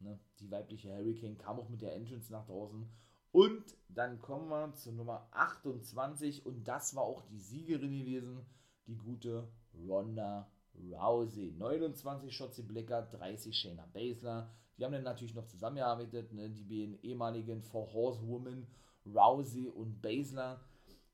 [0.00, 2.88] ne, die weibliche Hurricane kam auch mit der Entrance nach draußen.
[3.30, 8.44] Und dann kommen wir zur Nummer 28 und das war auch die Siegerin gewesen,
[8.86, 9.48] die gute
[9.88, 11.52] Ronda Rousey.
[11.58, 14.50] 29 Shotzi Blicker, 30 Shayna Baszler.
[14.76, 16.50] Die haben dann natürlich noch zusammengearbeitet, ne?
[16.50, 18.66] die beiden ehemaligen Four Horsewomen,
[19.06, 20.60] Rousey und Baszler.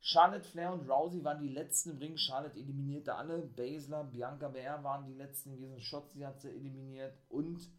[0.01, 2.17] Charlotte Flair und Rousey waren die letzten im Ring.
[2.17, 3.43] Charlotte eliminierte alle.
[3.43, 5.79] Baszler, Bianca Belair waren die letzten gewesen.
[5.81, 7.19] Shotzi hat sie eliminiert.
[7.29, 7.71] Und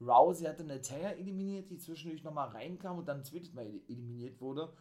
[0.00, 4.72] Rousey hatte Natalia eliminiert, die zwischendurch nochmal reinkam und dann zweites Mal eliminiert wurde.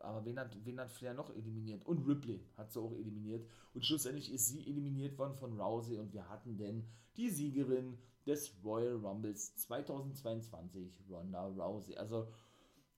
[0.00, 1.84] Aber wen hat, wen hat Flair noch eliminiert?
[1.84, 3.46] Und Ripley hat sie auch eliminiert.
[3.74, 5.98] Und schlussendlich ist sie eliminiert worden von Rousey.
[5.98, 11.96] Und wir hatten denn die Siegerin des Royal Rumbles 2022, Ronda Rousey.
[11.96, 12.28] Also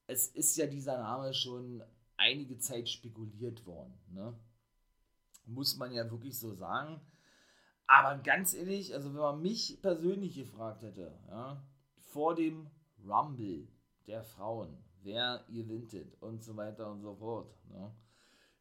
[0.06, 1.82] es ist ja dieser Name schon
[2.16, 3.94] einige Zeit spekuliert worden.
[4.10, 4.34] Ne?
[5.46, 7.00] Muss man ja wirklich so sagen.
[7.86, 11.60] Aber ganz ehrlich, also wenn man mich persönlich gefragt hätte, ja,
[11.98, 12.68] vor dem
[13.04, 13.66] Rumble
[14.06, 17.90] der Frauen, wer ihr wintet und so weiter und so fort, ne,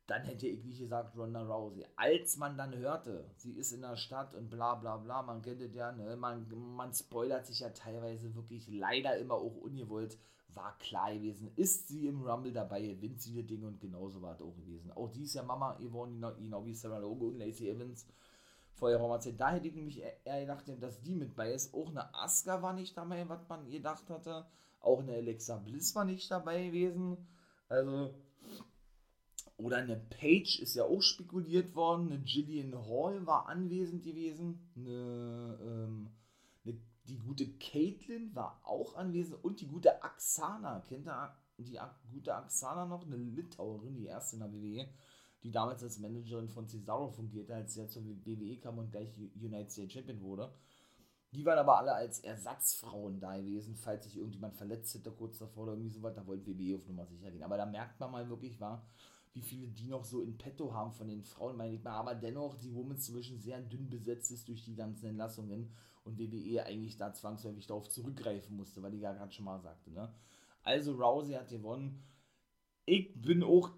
[0.08, 1.86] dann hätte ich nicht gesagt Ronda Rousey.
[1.96, 5.62] Als man dann hörte, sie ist in der Stadt und bla bla bla, man kennt
[5.62, 6.16] es ja, ne?
[6.16, 10.18] man, man spoilert sich ja teilweise wirklich leider immer auch ungewollt,
[10.56, 14.34] war klar gewesen, ist sie im Rumble dabei, gewinnt sie das Ding und genauso war
[14.34, 14.92] es auch gewesen.
[14.94, 18.08] Auch die ist ja Mama geworden, genau wie Sarah Logo und Lacey Evans
[18.74, 19.40] vorher mal erzählt.
[19.40, 21.74] Da hätte ich nämlich eher gedacht, dass die mit bei ist.
[21.74, 24.46] Auch eine Asuka war nicht dabei, was man gedacht hatte.
[24.80, 27.18] Auch eine Alexa Bliss war nicht dabei gewesen.
[27.68, 28.14] Also,
[29.60, 32.08] oder eine Page ist ja auch spekuliert worden.
[32.08, 34.72] Eine Gillian Hall war anwesend gewesen.
[34.76, 36.10] Eine, ähm,
[36.64, 39.44] eine, die gute Caitlin war auch anwesend.
[39.44, 40.80] Und die gute Axana.
[40.88, 41.78] Kennt ihr die
[42.10, 43.06] gute Axana noch?
[43.06, 44.88] Eine Litauerin, die erste in der WWE.
[45.44, 49.10] Die damals als Managerin von Cesaro fungierte, als sie ja zur WWE kam und gleich
[49.18, 50.54] United States Champion wurde.
[51.32, 55.64] Die waren aber alle als Ersatzfrauen da gewesen, falls sich irgendjemand verletzt hätte kurz davor
[55.64, 56.16] oder irgendwie sowas.
[56.16, 57.44] Da wollte WWE auf Nummer sicher gehen.
[57.44, 58.84] Aber da merkt man mal wirklich, war,
[59.34, 61.92] wie viele die noch so in petto haben von den Frauen, meine ich mal.
[61.92, 65.72] Aber dennoch die Women's Division sehr dünn besetzt ist durch die ganzen Entlassungen
[66.04, 69.92] und WWE eigentlich da zwangsläufig darauf zurückgreifen musste, weil die ja gerade schon mal sagte.
[69.92, 70.12] Ne?
[70.64, 72.04] Also Rousey hat gewonnen.
[72.86, 73.70] Ich bin auch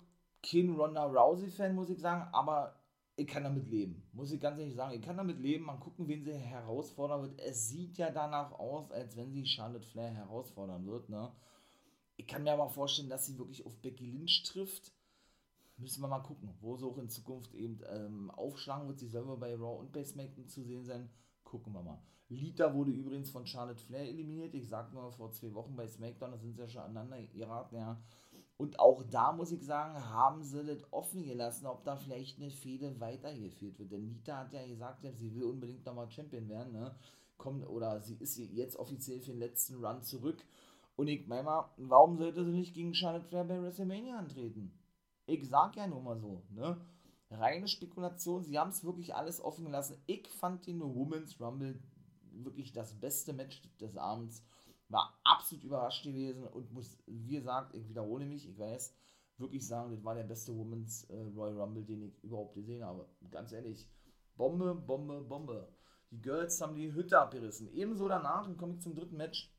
[0.41, 2.80] kein Ronda Rousey-Fan, muss ich sagen, aber
[3.15, 4.03] ich kann damit leben.
[4.13, 5.65] Muss ich ganz ehrlich sagen, ich kann damit leben.
[5.65, 7.39] Mal gucken, wen sie herausfordern wird.
[7.39, 11.09] Es sieht ja danach aus, als wenn sie Charlotte Flair herausfordern wird.
[11.09, 11.31] Ne?
[12.17, 14.93] Ich kann mir aber vorstellen, dass sie wirklich auf Becky Lynch trifft
[15.81, 18.99] müssen wir mal gucken, wo sie auch in Zukunft eben ähm, aufschlagen wird.
[18.99, 21.09] Sie soll bei Raw und bei SmackDown zu sehen sein.
[21.43, 22.01] Gucken wir mal.
[22.29, 24.53] Lita wurde übrigens von Charlotte Flair eliminiert.
[24.53, 27.75] Ich sagte nur vor zwei Wochen bei SmackDown, da sind sie ja schon aneinander geraten,
[27.75, 27.99] ja.
[28.57, 32.51] Und auch da muss ich sagen, haben sie das offen gelassen, ob da vielleicht eine
[32.51, 33.91] Fehde weitergeführt wird.
[33.91, 36.95] Denn Lita hat ja gesagt, sie will unbedingt nochmal Champion werden, ne?
[37.37, 40.45] Kommt, oder sie ist jetzt offiziell für den letzten Run zurück.
[40.95, 44.71] Und ich meine mal, warum sollte sie nicht gegen Charlotte Flair bei WrestleMania antreten?
[45.25, 46.79] Ich sag ja nur mal so, ne?
[47.31, 49.97] Reine Spekulation, sie haben es wirklich alles offen gelassen.
[50.05, 51.81] Ich fand den Women's Rumble
[52.31, 54.43] wirklich das beste Match des Abends.
[54.91, 58.93] War absolut überrascht gewesen und muss, wie gesagt, ich wiederhole mich, ich weiß,
[59.37, 63.07] wirklich sagen, das war der beste Women's äh, Royal Rumble, den ich überhaupt gesehen habe.
[63.29, 63.89] Ganz ehrlich,
[64.35, 65.67] Bombe, Bombe, Bombe.
[66.11, 67.73] Die Girls haben die Hütte abgerissen.
[67.73, 69.49] Ebenso danach, dann komme ich zum dritten Match,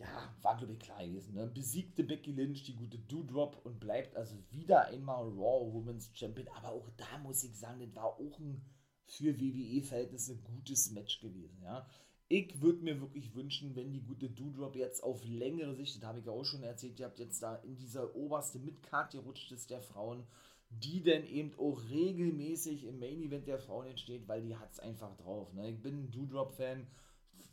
[0.00, 1.46] ja, war glaube ich klar gewesen, ne?
[1.46, 6.70] besiegte Becky Lynch die gute Doudrop und bleibt also wieder einmal Raw Women's Champion, aber
[6.70, 8.64] auch da muss ich sagen, das war auch ein
[9.04, 11.86] für WWE-Verhältnisse gutes Match gewesen, ja.
[12.32, 16.20] Ich würde mir wirklich wünschen, wenn die gute Doudrop jetzt auf längere Sicht, das habe
[16.20, 19.68] ich ja auch schon erzählt, ihr habt jetzt da in dieser oberste Midcard gerutscht ist
[19.68, 20.22] der Frauen,
[20.68, 24.78] die denn eben auch regelmäßig im Main Event der Frauen entsteht, weil die hat es
[24.78, 25.52] einfach drauf.
[25.54, 25.70] Ne?
[25.70, 26.86] Ich bin ein Doudrop-Fan,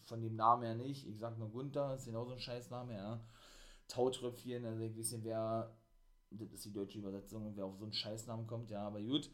[0.06, 1.08] von dem Namen her nicht.
[1.08, 3.20] Ich sag nur Gunther, ist genauso ein Scheißname, ja.
[3.88, 5.76] Tautröpfchen, also ich weiß nicht, wer,
[6.30, 9.32] das ist die deutsche Übersetzung, wer auf so einen Scheißnamen kommt, ja, aber gut.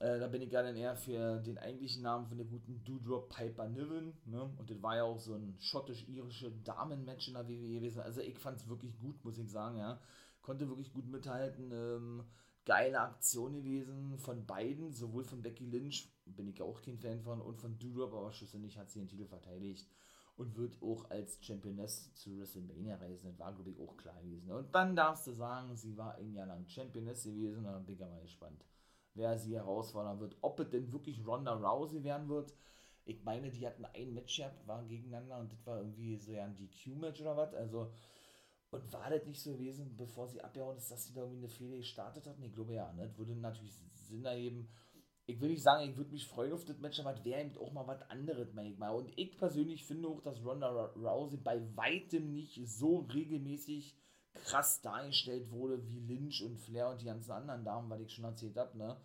[0.00, 3.68] Äh, da bin ich gerade eher für den eigentlichen Namen von der guten Doudrop Piper
[3.68, 4.42] Niven, ne?
[4.56, 8.00] Und das war ja auch so ein schottisch-irische Damenmatch in der WWE gewesen.
[8.00, 10.00] Also ich fand es wirklich gut, muss ich sagen, ja.
[10.42, 11.72] Konnte wirklich gut mithalten.
[11.72, 12.24] Ähm,
[12.64, 17.20] geile Aktion gewesen von beiden, sowohl von Becky Lynch, bin ich ja auch kein Fan
[17.22, 19.88] von, und von Doudrop, aber schlussendlich hat sie den Titel verteidigt.
[20.36, 23.26] und wird auch als Championess zu WrestleMania reisen.
[23.26, 24.52] Das war, glaube ich, auch klar gewesen.
[24.52, 27.64] Und dann darfst du sagen, sie war ein Jahr lang Championess gewesen.
[27.64, 28.64] Dann bin ich mal gespannt,
[29.18, 30.36] wer sie herausfordern wird.
[30.40, 32.54] Ob es denn wirklich Ronda Rousey werden wird.
[33.04, 36.44] Ich meine, die hatten ein Match gehabt, waren gegeneinander und das war irgendwie so ja
[36.44, 37.54] ein DQ-Match oder was.
[37.54, 37.90] Also,
[38.70, 41.48] und war das nicht so gewesen, bevor sie abgehauen ist, dass sie da irgendwie eine
[41.48, 42.42] Fehde gestartet hatten?
[42.42, 43.04] Ich glaube ja, ne?
[43.04, 44.68] Das würde natürlich Sinn ergeben
[45.28, 47.56] ich will nicht sagen, ich würde mich freuen auf das Match, aber es wäre eben
[47.58, 48.88] auch mal was anderes, meine ich mal.
[48.88, 53.94] Und ich persönlich finde auch, dass Ronda Rousey bei weitem nicht so regelmäßig
[54.44, 58.24] krass dargestellt wurde wie Lynch und Flair und die ganzen anderen Damen, weil ich schon
[58.24, 58.96] erzählt habe, ne?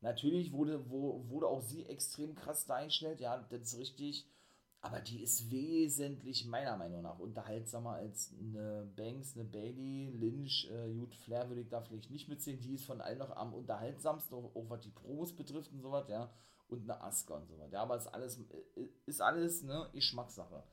[0.00, 4.26] Natürlich wurde, wo, wurde auch sie extrem krass dargestellt, ja, das ist richtig.
[4.84, 10.92] Aber die ist wesentlich meiner Meinung nach unterhaltsamer als eine Banks, eine Bailey, Lynch, äh,
[10.92, 12.60] gut, Flair würde ich da vielleicht nicht mitzählen.
[12.60, 16.08] Die ist von allen noch am unterhaltsamsten, auch, auch was die Promos betrifft und sowas,
[16.08, 16.32] ja.
[16.66, 17.70] Und eine Asuka und sowas.
[17.70, 18.40] Ja, aber ist alles,
[18.74, 20.64] äh, ist alles, ne, Geschmackssache.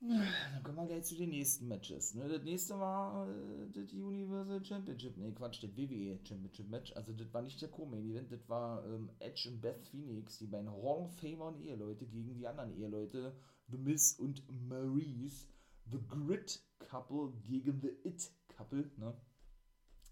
[0.00, 2.14] Dann kommen wir gleich zu den nächsten Matches.
[2.14, 2.28] Ne?
[2.28, 5.16] Das nächste war äh, das Universal Championship.
[5.16, 6.92] Ne, Quatsch, das WWE Championship Match.
[6.94, 10.70] Also, das war nicht der Co-Main-Event, das war ähm, Edge und Beth Phoenix, die beiden
[10.70, 13.36] Hall of Famer und Eheleute gegen die anderen Eheleute,
[13.68, 15.48] The Miz und Maurice.
[15.90, 18.90] The Grit Couple gegen The It Couple.
[18.98, 19.14] Ne?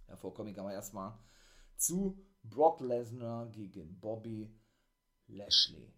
[0.06, 1.18] Davor komme ich aber erstmal
[1.76, 4.50] zu Brock Lesnar gegen Bobby
[5.26, 5.92] Lashley.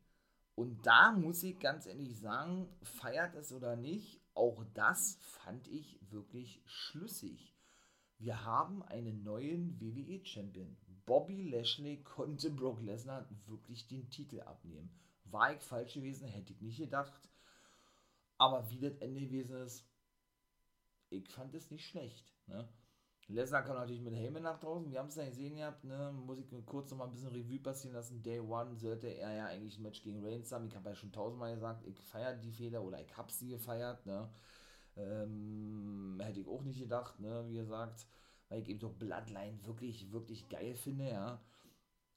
[0.59, 6.01] Und da muss ich ganz ehrlich sagen, feiert es oder nicht, auch das fand ich
[6.11, 7.55] wirklich schlüssig.
[8.19, 10.77] Wir haben einen neuen WWE-Champion.
[11.07, 14.91] Bobby Lashley konnte Brock Lesnar wirklich den Titel abnehmen.
[15.27, 17.31] War ich falsch gewesen, hätte ich nicht gedacht.
[18.37, 19.87] Aber wie das Ende gewesen ist,
[21.11, 22.35] ich fand es nicht schlecht.
[22.49, 22.69] Ne?
[23.29, 24.91] Lesnar kam natürlich mit Heyman nach draußen.
[24.91, 26.13] Wir haben es ja gesehen gehabt, ne?
[26.25, 28.23] Muss ich kurz noch mal ein bisschen Revue passieren lassen.
[28.23, 30.67] Day One sollte er ja eigentlich ein Match gegen Reigns haben.
[30.67, 34.07] Ich habe ja schon tausendmal gesagt, ich feiere die Fehler oder ich habe sie gefeiert,
[34.07, 34.31] ne?
[34.97, 37.45] Ähm, hätte ich auch nicht gedacht, ne?
[37.49, 38.07] Wie gesagt,
[38.49, 41.39] weil ich eben doch Bloodline wirklich, wirklich geil finde, ja.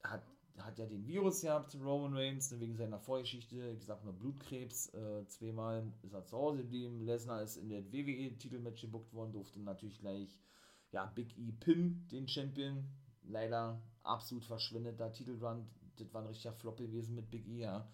[0.02, 0.22] Hat,
[0.58, 4.94] hat ja den Virus gehabt, Roman Reigns, ne, wegen seiner Vorgeschichte, ich sag nur Blutkrebs,
[4.94, 7.02] äh, zweimal ist er zu Hause geblieben.
[7.02, 10.40] Lesnar ist in der WWE-Titelmatch gebuckt worden, durfte natürlich gleich
[10.92, 12.84] ja, Big E Pin, den Champion,
[13.24, 15.66] leider absolut verschwindeter Titelrun.
[15.96, 17.88] Das war ein richtiger Flop gewesen mit Big E, ja.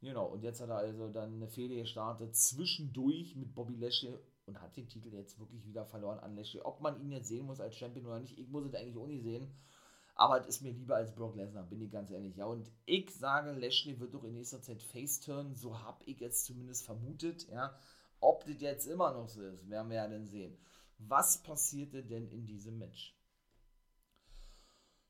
[0.00, 4.60] Genau, und jetzt hat er also dann eine Fehde gestartet, zwischendurch mit Bobby Lashley und
[4.60, 6.60] hat den Titel jetzt wirklich wieder verloren an Lashley.
[6.60, 9.06] Ob man ihn jetzt sehen muss als Champion oder nicht, ich muss es eigentlich auch
[9.06, 9.50] nicht sehen.
[10.14, 12.36] Aber es ist mir lieber als Brock Lesnar, bin ich ganz ehrlich.
[12.36, 16.44] Ja, und ich sage, Lashley wird doch in nächster Zeit Face-Turn, so habe ich es
[16.44, 17.76] zumindest vermutet, ja.
[18.20, 20.56] Ob das jetzt immer noch so ist, werden wir ja dann sehen.
[20.98, 23.16] Was passierte denn in diesem Match?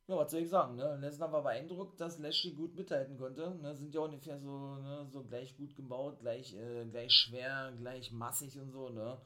[0.09, 0.97] Ja, was soll ich sagen, ne?
[1.01, 3.57] Lesnar war beeindruckt, dass Lashley gut mithalten konnte.
[3.61, 3.75] Ne?
[3.75, 8.57] Sind ja ungefähr so, ne, so gleich gut gebaut, gleich, äh, gleich schwer, gleich massig
[8.61, 9.21] und so, ne?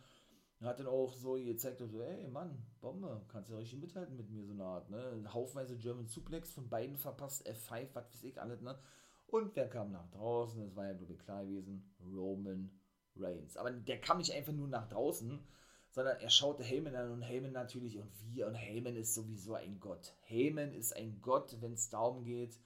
[0.63, 4.45] Hat dann auch so gezeigt, so, ey Mann, Bombe, kannst ja richtig mithalten mit mir,
[4.45, 5.23] so eine Art, ne?
[5.33, 8.79] Haufenweise German Suplex von beiden verpasst, F5, was weiß ich alles, ne?
[9.27, 10.61] Und wer kam nach draußen?
[10.63, 12.71] Das war ja, glaube ich, klar gewesen, Roman
[13.17, 13.57] Reigns.
[13.57, 15.47] Aber der kam nicht einfach nur nach draußen,
[15.91, 19.81] sondern er schaute Heyman an und Heyman natürlich und wir und Heyman ist sowieso ein
[19.81, 20.15] Gott.
[20.23, 22.59] Heyman ist ein Gott, wenn es darum geht,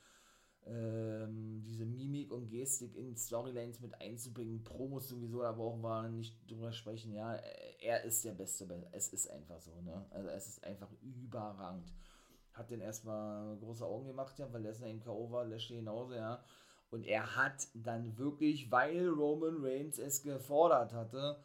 [0.66, 4.62] ähm, diese Mimik und Gestik in Storylines mit einzubringen.
[4.64, 7.12] Promos sowieso, da brauchen wir nicht drüber sprechen.
[7.12, 7.34] Ja,
[7.80, 8.66] er ist der Beste.
[8.92, 10.06] Es ist einfach so, ne?
[10.10, 11.92] Also es ist einfach überragend.
[12.52, 15.30] Hat den erstmal große Augen gemacht, ja, weil Lesnar im K.O.
[15.30, 16.42] war, Lashley genauso, ja.
[16.90, 21.36] Und er hat dann wirklich, weil Roman Reigns es gefordert hatte,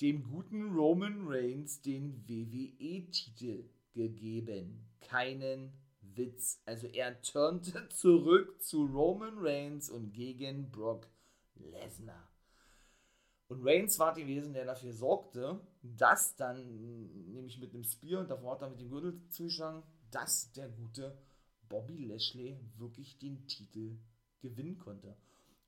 [0.00, 4.86] dem guten Roman Reigns den WWE-Titel gegeben.
[5.00, 6.62] Keinen Witz.
[6.64, 11.06] Also er turnte zurück zu Roman Reigns und gegen Brock
[11.54, 12.30] Lesnar.
[13.48, 18.52] Und Reigns war gewesen, der dafür sorgte, dass dann, nämlich mit einem Spear und davor
[18.52, 21.18] hat er mit dem Gürtel zugeschlagen, dass der gute
[21.68, 23.98] Bobby Lashley wirklich den Titel
[24.40, 25.16] gewinnen konnte.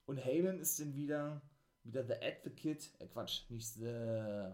[0.06, 1.42] Und Heyman ist dann wieder
[1.84, 4.52] wieder The Advocate, äh Quatsch, nicht The,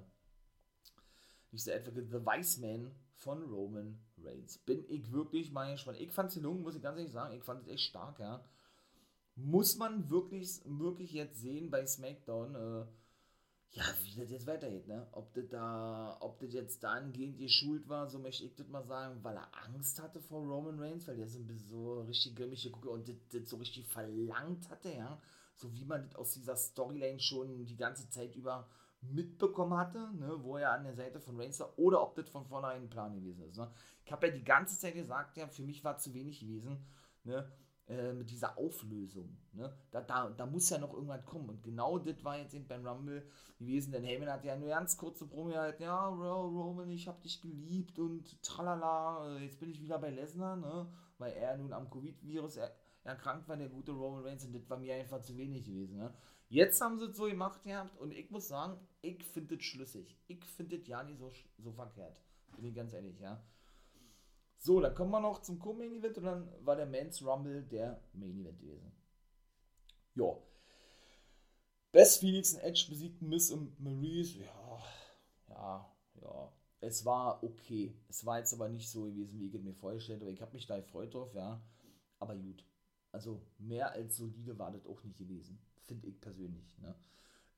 [1.51, 4.59] nicht The Advocate, The Wise Man von Roman Reigns.
[4.59, 6.01] Bin ich wirklich mal gespannt.
[6.01, 7.35] Ich fand es gelungen, muss ich ganz ehrlich sagen.
[7.37, 8.44] Ich fand es echt stark, ja.
[9.35, 12.87] Muss man wirklich, wirklich jetzt sehen bei SmackDown, äh,
[13.71, 15.07] ja, wie das jetzt weitergeht, ne?
[15.13, 19.23] Ob das da, ob das jetzt dahingehend geschult war, so möchte ich das mal sagen,
[19.23, 23.09] weil er Angst hatte vor Roman Reigns, weil der so, so richtig grimmig geguckt und
[23.09, 25.21] das, das so richtig verlangt hatte, ja
[25.59, 28.69] so wie man das aus dieser Storyline schon die ganze Zeit über
[29.00, 32.46] mitbekommen hatte, ne, wo er an der Seite von Reigns war, oder ob das von
[32.46, 33.56] vornherein ein Plan gewesen ist.
[33.56, 33.71] Ne.
[34.04, 36.85] Ich habe ja die ganze Zeit gesagt, ja, für mich war zu wenig gewesen.
[37.25, 37.48] Ne.
[37.88, 39.37] äh, mit dieser Auflösung.
[39.52, 39.75] Ne?
[39.90, 41.48] Da, da, da muss ja noch irgendwas kommen.
[41.48, 43.27] Und genau das war jetzt eben beim Rumble
[43.59, 47.40] gewesen, denn Heyman hat ja nur ganz kurze Promo halt, ja, Roman, ich hab dich
[47.40, 50.87] geliebt und tralala, äh, jetzt bin ich wieder bei Lesnar, ne?
[51.17, 52.71] weil er nun am Covid-Virus er,
[53.09, 55.96] erkrankt war, der gute Roman Reigns, und das war mir einfach zu wenig gewesen.
[55.96, 56.15] Ne?
[56.48, 60.17] Jetzt haben sie es so gemacht gehabt und ich muss sagen, ich finde das schlüssig.
[60.29, 62.21] Ich finde das ja nicht so, so verkehrt.
[62.56, 63.42] Bin ich ganz ehrlich, ja.
[64.59, 68.02] So, dann kommen wir noch zum Co-Main Event und dann war der Men's Rumble der
[68.13, 68.92] Main Event gewesen.
[70.15, 70.37] Ja.
[71.92, 74.40] Best Phoenix und Edge besiegten Miss und Maurice.
[74.40, 74.83] Ja,
[75.48, 76.52] ja, ja.
[76.81, 77.94] Es war okay.
[78.09, 80.33] Es war jetzt aber nicht so gewesen, wie ich es mir vorgestellt habe.
[80.33, 81.63] Ich habe mich da gefreut drauf, ja.
[82.19, 82.65] Aber gut.
[83.13, 85.59] Also mehr als solide war das auch nicht gewesen.
[85.83, 86.79] Finde ich persönlich.
[86.79, 86.94] Ne?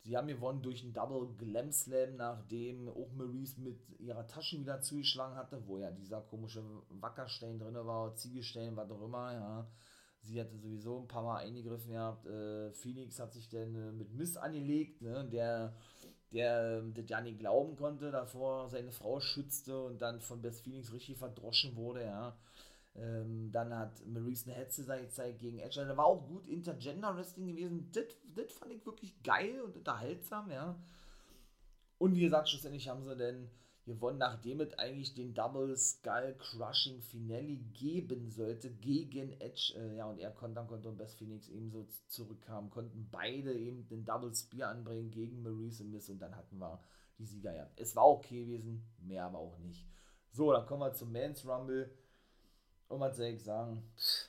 [0.02, 4.80] Sie haben gewonnen durch einen Double Glam Slam, nachdem auch Maurice mit ihrer Tasche wieder
[4.80, 9.70] zugeschlagen hatte, wo ja dieser komische Wackerstein drin war, Ziegelstein, was auch immer, ja.
[10.22, 12.26] Sie hatte sowieso ein paar Mal eingegriffen gehabt.
[12.26, 15.74] Äh, Phoenix hat sich dann äh, mit Mist angelegt, ne, der,
[16.32, 20.62] der äh, das ja nicht glauben konnte, davor seine Frau schützte und dann von Best
[20.62, 22.36] Phoenix richtig verdroschen wurde, ja.
[22.96, 25.84] Ähm, dann hat Maurice eine Hetze gezeigt gegen Edge.
[25.84, 27.90] Da war auch gut Intergender Wrestling gewesen.
[27.92, 30.76] Das fand ich wirklich geil und unterhaltsam, ja.
[31.98, 33.50] Und wie gesagt, schlussendlich haben sie dann
[33.86, 39.74] gewonnen, nachdem es eigentlich den Double Skull Crushing Finale geben sollte gegen Edge.
[39.76, 43.86] Äh, ja, und er konnte dann konnte und Best Phoenix ebenso zurückkamen, konnten beide eben
[43.88, 46.80] den Double Spear anbringen gegen Maurice und Miss und dann hatten wir
[47.18, 47.54] die Sieger.
[47.54, 49.86] Ja, es war okay gewesen, mehr aber auch nicht.
[50.32, 51.90] So, dann kommen wir zum Men's Rumble.
[52.90, 53.84] Und was soll ich sagen?
[53.96, 54.28] Pff,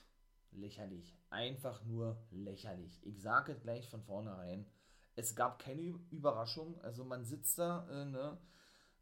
[0.52, 1.18] lächerlich.
[1.30, 3.04] Einfach nur lächerlich.
[3.04, 4.66] Ich sage es gleich von vornherein.
[5.16, 6.80] Es gab keine Überraschung.
[6.80, 8.38] Also man sitzt da, äh, ne?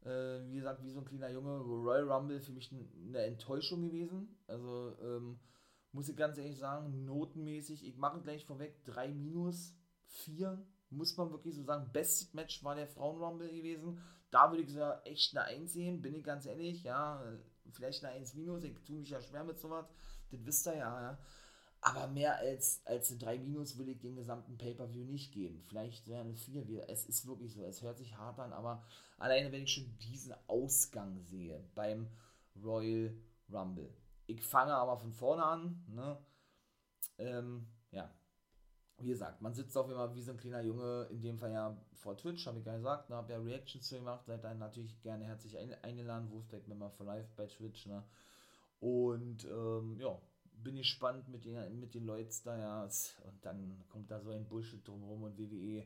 [0.03, 1.59] Äh, wie gesagt, wie so ein kleiner Junge.
[1.59, 4.35] Royal Rumble für mich eine Enttäuschung gewesen.
[4.47, 5.39] Also ähm,
[5.91, 7.85] muss ich ganz ehrlich sagen, notenmäßig.
[7.87, 10.59] Ich mache gleich vorweg 3 minus 4.
[10.89, 11.91] Muss man wirklich so sagen.
[11.93, 14.01] Bestes Match war der Frauen Rumble gewesen.
[14.31, 16.81] Da würde ich sagen, echt eine 1 sehen, bin ich ganz ehrlich.
[16.81, 17.23] Ja,
[17.71, 19.85] vielleicht eine 1 minus, ich tue mich ja schwer mit sowas,
[20.31, 21.17] das wisst ihr ja, ja.
[21.83, 25.63] Aber mehr als, als eine 3 minus will ich den gesamten Pay-Per-View nicht geben.
[25.67, 26.87] Vielleicht wäre eine 4.
[26.87, 28.83] Es ist wirklich so, es hört sich hart an, aber
[29.17, 32.07] alleine wenn ich schon diesen Ausgang sehe beim
[32.63, 33.15] Royal
[33.51, 33.91] Rumble.
[34.27, 36.23] Ich fange aber von vorne an, ne?
[37.17, 38.13] Ähm, ja,
[39.03, 41.77] wie gesagt, man sitzt auf immer wie so ein kleiner Junge, in dem Fall ja
[41.93, 45.01] vor Twitch, habe ich ja gesagt, ne, habe ja Reactions zu gemacht, seid dann natürlich
[45.01, 48.03] gerne herzlich ein, eingeladen, Wolfpack Member for Life bei Twitch, ne?
[48.79, 50.17] Und ähm, ja,
[50.63, 54.47] bin gespannt mit den, mit den Leuten da, ja, und dann kommt da so ein
[54.47, 55.85] Bullshit drumherum und WWE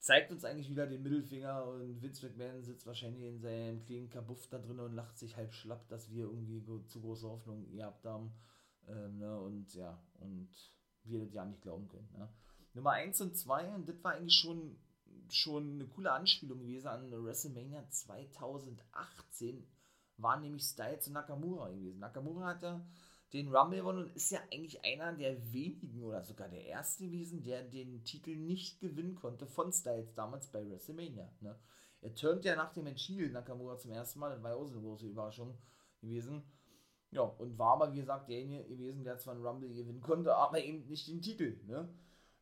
[0.00, 4.48] zeigt uns eigentlich wieder den Mittelfinger und Vince McMahon sitzt wahrscheinlich in seinem kleinen Kabuff
[4.48, 8.32] da drin und lacht sich halb schlapp, dass wir irgendwie zu große Hoffnung gehabt haben.
[8.88, 10.48] Ähm, ne, und ja, und
[11.10, 12.08] wir das ja nicht glauben können.
[12.16, 12.28] Ne?
[12.74, 14.76] Nummer 1 und 2, und das war eigentlich schon,
[15.28, 19.66] schon eine coole Anspielung gewesen an WrestleMania 2018,
[20.18, 21.98] waren nämlich Styles und Nakamura gewesen.
[21.98, 22.84] Nakamura hat ja
[23.32, 27.42] den Rumble gewonnen und ist ja eigentlich einer der wenigen oder sogar der erste gewesen,
[27.42, 31.32] der den Titel nicht gewinnen konnte von Styles damals bei WrestleMania.
[31.40, 31.58] Ne?
[32.00, 34.82] Er turnt ja nach dem Entschieden Nakamura zum ersten Mal, das war auch so eine
[34.82, 35.56] große Überraschung
[36.00, 36.42] gewesen.
[37.12, 40.62] Ja, und war aber, wie gesagt, derjenige gewesen, der zwar einen Rumble gewinnen konnte, aber
[40.62, 41.58] eben nicht den Titel.
[41.66, 41.88] Ne?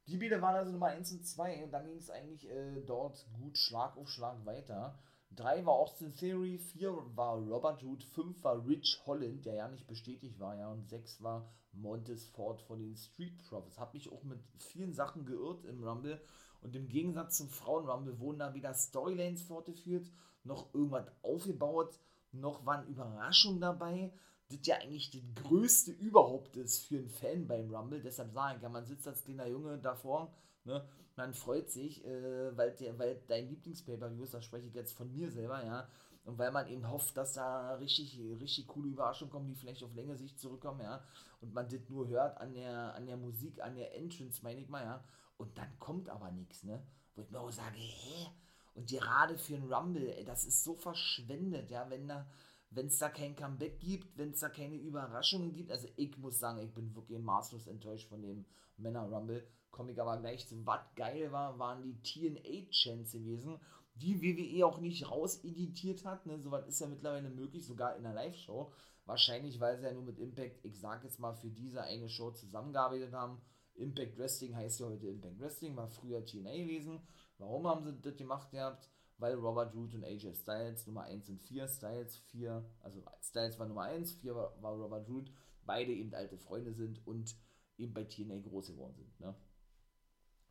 [0.07, 3.27] Die Biele waren also Nummer 1 und 2 und dann ging es eigentlich äh, dort
[3.33, 4.99] gut Schlag auf Schlag weiter.
[5.33, 9.87] 3 war Austin Theory, 4 war Robert Root, 5 war Rich Holland, der ja nicht
[9.87, 13.79] bestätigt war, ja, und 6 war Montes Ford von den Street Profits.
[13.79, 16.21] Hab mich auch mit vielen Sachen geirrt im Rumble
[16.61, 20.11] und im Gegensatz zum Frauen-Rumble wurden da wieder Storylines fortgeführt,
[20.45, 21.99] noch irgendwas aufgebaut,
[22.33, 24.13] noch waren Überraschungen dabei
[24.49, 28.01] das ja eigentlich das Größte überhaupt ist für einen Fan beim Rumble.
[28.01, 30.33] Deshalb sagen kann, man sitzt als kleiner Junge davor,
[30.65, 30.87] ne?
[31.17, 35.13] man freut sich, äh, weil, der, weil dein Lieblings-Pay-Per-View ist, da spreche ich jetzt von
[35.13, 35.89] mir selber, ja,
[36.25, 39.95] und weil man eben hofft, dass da richtig, richtig coole Überraschungen kommen, die vielleicht auf
[39.95, 41.03] längere Sicht zurückkommen, ja,
[41.41, 44.69] und man das nur hört an der, an der Musik, an der Entrance, meine ich
[44.69, 45.05] mal, ja,
[45.39, 46.83] und dann kommt aber nichts, ne,
[47.15, 48.29] wo ich mir auch sage, hä?
[48.75, 52.27] Und gerade für einen Rumble, ey, das ist so verschwendet, ja, wenn da,
[52.71, 55.71] wenn es da kein Comeback gibt, wenn es da keine Überraschungen gibt.
[55.71, 58.45] Also ich muss sagen, ich bin wirklich maßlos enttäuscht von dem
[58.77, 59.47] Männer Rumble.
[59.71, 60.67] Komme ich aber gleich zu.
[60.67, 63.59] Was geil war, waren die TNA-Chants gewesen,
[63.95, 66.27] die WWE auch nicht rauseditiert hat.
[66.27, 66.39] Ne?
[66.39, 68.73] Sowas ist ja mittlerweile möglich, sogar in der Live-Show.
[69.07, 72.31] Wahrscheinlich, weil sie ja nur mit Impact, ich sag jetzt mal, für diese eine Show
[72.31, 73.41] zusammengearbeitet haben.
[73.75, 77.01] Impact Wrestling heißt ja heute Impact Wrestling, war früher TNA gewesen.
[77.39, 78.91] Warum haben sie das gemacht gehabt?
[79.19, 83.67] Weil Robert Root und AJ Styles Nummer 1 und 4, Styles 4, also Styles war
[83.67, 85.31] Nummer 1, 4 war, war Robert Root,
[85.67, 87.37] beide eben alte Freunde sind und
[87.77, 89.21] eben bei TNA groß geworden sind.
[89.21, 89.35] Ne?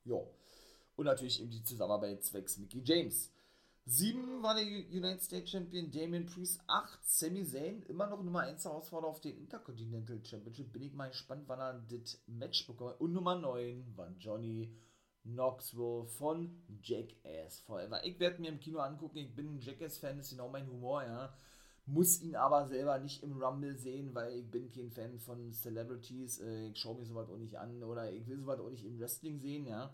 [0.05, 0.21] Ja.
[0.95, 3.31] Und natürlich eben die Zusammenarbeit zwecks Mickey James.
[3.85, 6.59] 7 war der United States Champion Damien Priest.
[6.67, 10.73] 8 Sami Zayn, immer noch Nummer 1 Herausforderer auf den Intercontinental Championship.
[10.73, 12.99] Bin ich mal gespannt, wann er das Match bekommt.
[12.99, 14.75] Und Nummer 9 war Johnny
[15.33, 18.03] Knoxville von Jackass Forever.
[18.05, 19.17] Ich werde mir im Kino angucken.
[19.17, 21.33] Ich bin ein Jackass-Fan, ist genau mein Humor, ja.
[21.85, 26.39] Muss ihn aber selber nicht im Rumble sehen, weil ich bin kein Fan von Celebrities.
[26.39, 28.99] Äh, ich schaue mir sowas auch nicht an oder ich will sowas auch nicht im
[28.99, 29.93] Wrestling sehen, ja.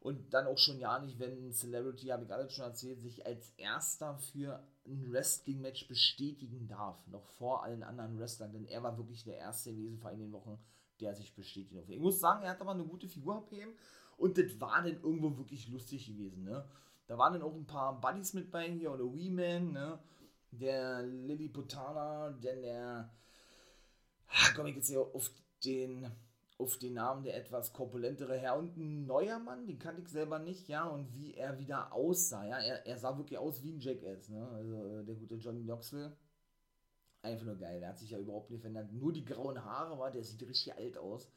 [0.00, 3.26] Und dann auch schon ja nicht, wenn ein Celebrity, habe ich alles schon erzählt, sich
[3.26, 8.96] als erster für ein Wrestling-Match bestätigen darf, noch vor allen anderen Wrestlern, denn er war
[8.96, 10.58] wirklich der erste gewesen vor einigen Wochen,
[11.00, 11.94] der sich bestätigen durfte.
[11.94, 13.72] Ich muss sagen, er hat aber eine gute Figur abgeben
[14.16, 16.64] und das war dann irgendwo wirklich lustig gewesen, ne?
[17.06, 19.98] Da waren dann auch ein paar Buddies mit bei hier, oder Wee-Man, ne?
[20.50, 23.10] Der Lily Putana, denn der,
[24.54, 25.30] komme ich jetzt hier auf
[25.64, 26.10] den
[26.58, 30.38] auf den Namen der etwas korpulentere Herr und ein neuer Mann, den kannte ich selber
[30.38, 33.80] nicht, ja, und wie er wieder aussah, ja, er, er sah wirklich aus wie ein
[33.80, 36.16] Jackass, ne, also äh, der gute Johnny Knoxville,
[37.22, 40.10] einfach nur geil, der hat sich ja überhaupt nicht verändert, nur die grauen Haare war,
[40.10, 41.30] der sieht richtig alt aus,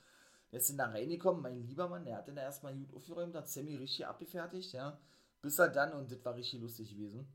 [0.52, 3.76] der dann da reingekommen, mein lieber Mann, der hat dann erstmal gut aufgeräumt, hat Sammy
[3.76, 5.00] richtig abgefertigt, ja,
[5.42, 7.28] bis er dann, und das war richtig lustig gewesen,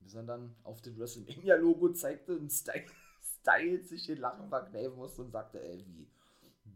[0.00, 2.86] bis er dann auf dem WrestleMania-Logo zeigte, ein Style,
[3.20, 6.08] stylt sich den Lachen verkneifen musste und sagte, ey, wie,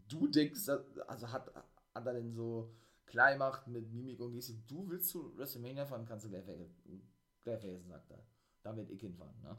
[0.09, 0.67] du denkst,
[1.07, 1.53] also hat,
[1.93, 2.73] hat er denn so
[3.05, 7.09] klar gemacht mit Mimik und Gestik, du willst zu WrestleMania fahren, kannst du gleich vergessen,
[7.43, 8.23] gleich vergessen sagt er.
[8.63, 9.57] Da wird ich hinfahren, ne?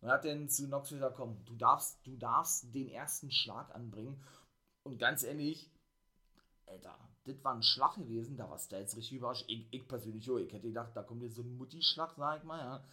[0.00, 4.22] Und hat dann zu Knoxville gesagt, komm, du darfst, du darfst den ersten Schlag anbringen.
[4.82, 5.70] Und ganz ehrlich,
[6.66, 9.44] Alter, das war ein Schlag gewesen, da warst du jetzt richtig überrascht.
[9.48, 12.44] Ich, ich persönlich, oh, ich hätte gedacht, da kommt jetzt so ein Mutti-Schlag, sag ich
[12.44, 12.84] mal, ja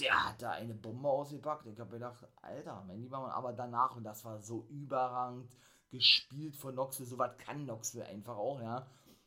[0.00, 1.66] der hat da eine Bombe ausgepackt.
[1.66, 5.50] Ich habe gedacht, Alter, mein lieber Mann, aber danach, und das war so überragend
[5.90, 8.86] gespielt von Knoxville, so was kann Knoxville einfach auch, ja.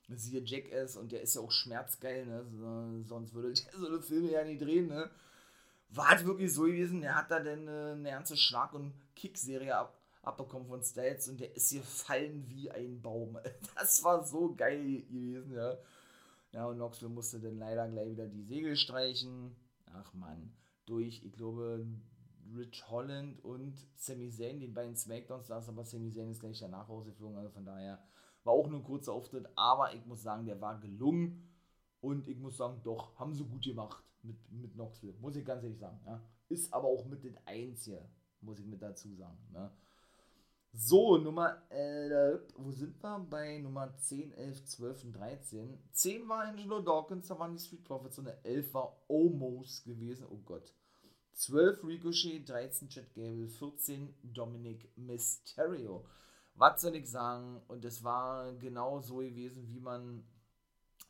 [0.09, 2.45] Siehe Jackass und der ist ja auch schmerzgeil, ne?
[2.45, 5.09] So, sonst würde der so eine Filme ja nicht drehen, ne?
[5.95, 9.77] War es wirklich so gewesen, der hat da dann äh, eine ganze Schlag- und Kick-Serie
[9.77, 13.37] ab, abbekommen von Stats und der ist hier fallen wie ein Baum.
[13.75, 15.77] Das war so geil gewesen, ja.
[16.51, 19.55] Ja, und Knoxville musste dann leider gleich wieder die Segel streichen.
[19.85, 20.51] Ach man
[20.85, 21.85] durch, ich glaube,
[22.55, 26.89] Rich Holland und Sami Zayn, den beiden Smackdowns saß, aber Sami Zayn ist gleich danach
[26.89, 28.03] rausgeflogen, also von daher
[28.43, 31.49] war auch nur ein kurzer Auftritt, aber ich muss sagen, der war gelungen
[32.01, 35.63] und ich muss sagen, doch, haben sie gut gemacht mit, mit Knoxville, muss ich ganz
[35.63, 35.99] ehrlich sagen.
[36.05, 36.21] Ja.
[36.49, 38.03] Ist aber auch mit den Einzige,
[38.41, 39.38] muss ich mit dazu sagen.
[39.51, 39.71] Ne.
[40.76, 43.19] So, Nummer 11, wo sind wir?
[43.30, 45.78] Bei Nummer 10, 11, 12 und 13.
[45.91, 50.26] 10 war Angelo Dawkins, da waren die Street Profits und 11 war Omos gewesen.
[50.32, 50.74] Oh Gott.
[51.34, 56.05] 12 Ricochet, 13 Chad Gable, 14 Dominic Mysterio.
[56.55, 57.61] Was soll ich sagen?
[57.67, 60.24] Und es war genau so gewesen, wie man,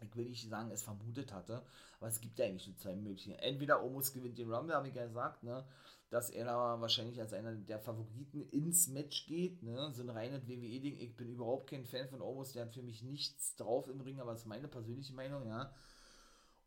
[0.02, 1.64] ich will nicht sagen, es vermutet hatte,
[2.00, 3.40] aber es gibt ja eigentlich nur zwei Möglichkeiten.
[3.40, 5.66] Entweder Omos gewinnt den Rumble, habe ich ja gesagt, ne?
[6.14, 9.64] dass er da wahrscheinlich als einer der Favoriten ins Match geht.
[9.64, 9.92] Ne?
[9.94, 11.00] So ein reines WWE-Ding.
[11.00, 14.20] Ich bin überhaupt kein Fan von Omos, der hat für mich nichts drauf im Ring,
[14.20, 15.74] aber das ist meine persönliche Meinung, ja.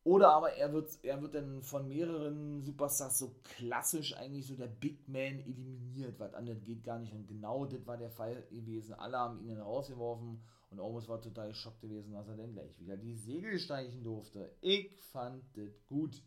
[0.03, 4.69] Oder aber er wird, er wird dann von mehreren Superstars so klassisch eigentlich so der
[4.69, 7.13] Big Man eliminiert, was anderes geht gar nicht.
[7.13, 8.95] Und genau das war der Fall gewesen.
[8.95, 10.41] Alle haben ihn rausgeworfen
[10.71, 14.57] und Omos war total geschockt gewesen, dass er dann gleich wieder die Segel steichen durfte.
[14.61, 16.23] Ich fand das gut.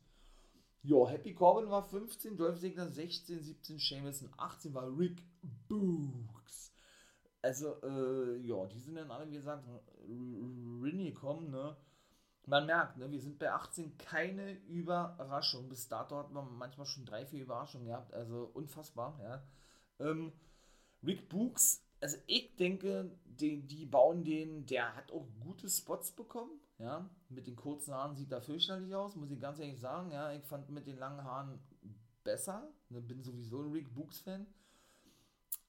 [0.82, 5.22] Ja, Happy Corbin war 15, Dolph Ziggler 16, 17, Sheamus 18 war Rick
[5.68, 6.72] Books.
[7.42, 9.66] Also, äh, ja, die sind dann alle, wie gesagt,
[10.08, 11.76] Rinny kommen, ne?
[12.46, 15.70] Man merkt, ne, wir sind bei 18 keine Überraschung.
[15.70, 19.44] Bis dato hat man manchmal schon drei, vier Überraschungen gehabt, also unfassbar, ja.
[20.00, 20.32] Ähm,
[21.04, 26.60] Rick Books, also ich denke, die, die bauen den, der hat auch gute Spots bekommen,
[26.78, 30.12] ja, mit den kurzen Haaren sieht er fürchterlich aus, muss ich ganz ehrlich sagen.
[30.12, 31.60] Ja, ich fand mit den langen Haaren
[32.24, 32.72] besser.
[32.90, 34.48] Ne, bin sowieso ein Rick Books-Fan.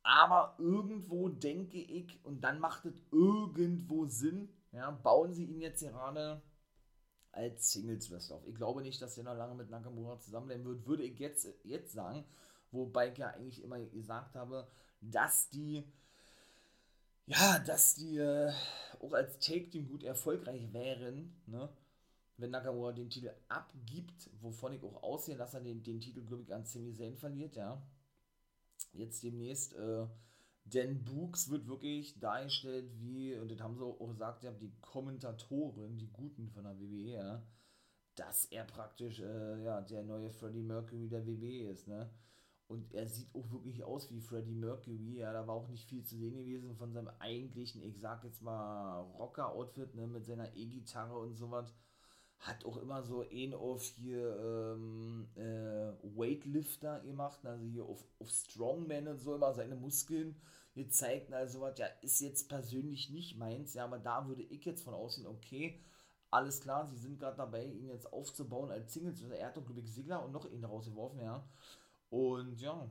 [0.03, 5.81] Aber irgendwo denke ich, und dann macht es irgendwo Sinn, ja, bauen sie ihn jetzt
[5.81, 6.43] gerade
[7.33, 8.47] als Singles-Wrestler auf.
[8.47, 11.93] Ich glaube nicht, dass er noch lange mit Nakamura zusammenbleiben wird, würde ich jetzt, jetzt
[11.93, 12.25] sagen.
[12.71, 14.69] Wobei ich ja eigentlich immer gesagt habe,
[15.01, 15.85] dass die
[17.31, 18.53] ja, dass die äh,
[19.01, 21.69] auch als Take-Team gut erfolgreich wären, ne?
[22.37, 26.43] wenn Nakamura den Titel abgibt, wovon ich auch aussehe, dass er den, den Titel, glaube
[26.43, 27.81] ich, an Sami Zayn verliert, ja.
[28.93, 30.07] Jetzt demnächst, äh,
[30.65, 35.99] denn Books wird wirklich dargestellt wie, und das haben sie auch gesagt, ja, die Kommentatoren,
[35.99, 37.43] die Guten von der WWE, ja,
[38.17, 42.11] dass er praktisch, äh, ja, der neue Freddie Mercury der WWE ist, ne.
[42.71, 45.19] Und er sieht auch wirklich aus wie Freddie Mercury.
[45.19, 48.43] Ja, da war auch nicht viel zu sehen gewesen von seinem eigentlichen, ich sag jetzt
[48.43, 51.75] mal, Rocker-Outfit, ne, mit seiner E-Gitarre und sowas.
[52.39, 54.37] Hat auch immer so einen auf hier
[54.77, 60.37] ähm, äh, Weightlifter gemacht, also hier auf, auf Strongman und so immer seine Muskeln
[60.73, 61.33] gezeigt.
[61.33, 64.95] Also was, ja, ist jetzt persönlich nicht meins, ja, aber da würde ich jetzt von
[64.95, 65.83] aussehen, okay,
[66.31, 69.15] alles klar, sie sind gerade dabei, ihn jetzt aufzubauen als Single.
[69.33, 71.45] Er hat doch, glaube ich, Sigler und noch ihn rausgeworfen, ja.
[72.11, 72.91] Und ja,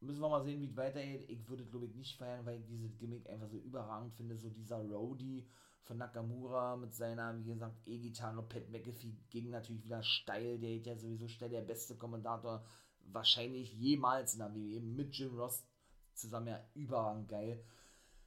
[0.00, 1.28] müssen wir mal sehen, wie es weitergeht.
[1.28, 4.36] Ich würde, glaube ich, nicht feiern, weil ich dieses Gimmick einfach so überragend finde.
[4.36, 5.46] So dieser Roadie
[5.82, 8.42] von Nakamura mit seiner, wie gesagt, E-Gitarre.
[8.42, 10.58] Pat McAfee ging natürlich wieder steil.
[10.58, 12.64] Der ist ja sowieso steil der beste Kommentator
[13.06, 15.64] wahrscheinlich jemals in der WWE mit Jim Ross
[16.14, 16.48] zusammen.
[16.48, 17.62] Ja, überragend geil.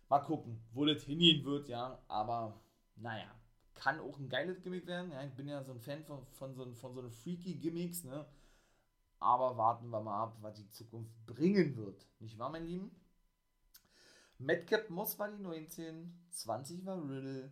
[0.10, 2.02] Mal gucken, wo das hingehen wird, ja.
[2.08, 2.60] Aber
[2.98, 3.34] naja,
[3.74, 5.12] kann auch ein geiles Gimmick werden.
[5.12, 8.26] Ja, ich bin ja so ein Fan von, von, so, von so freaky Gimmicks, ne
[9.20, 12.08] aber warten wir mal ab, was die Zukunft bringen wird.
[12.20, 12.92] Nicht wahr, mein Lieben?
[14.40, 17.52] Madcap Moss war die 19, 20 war Riddle,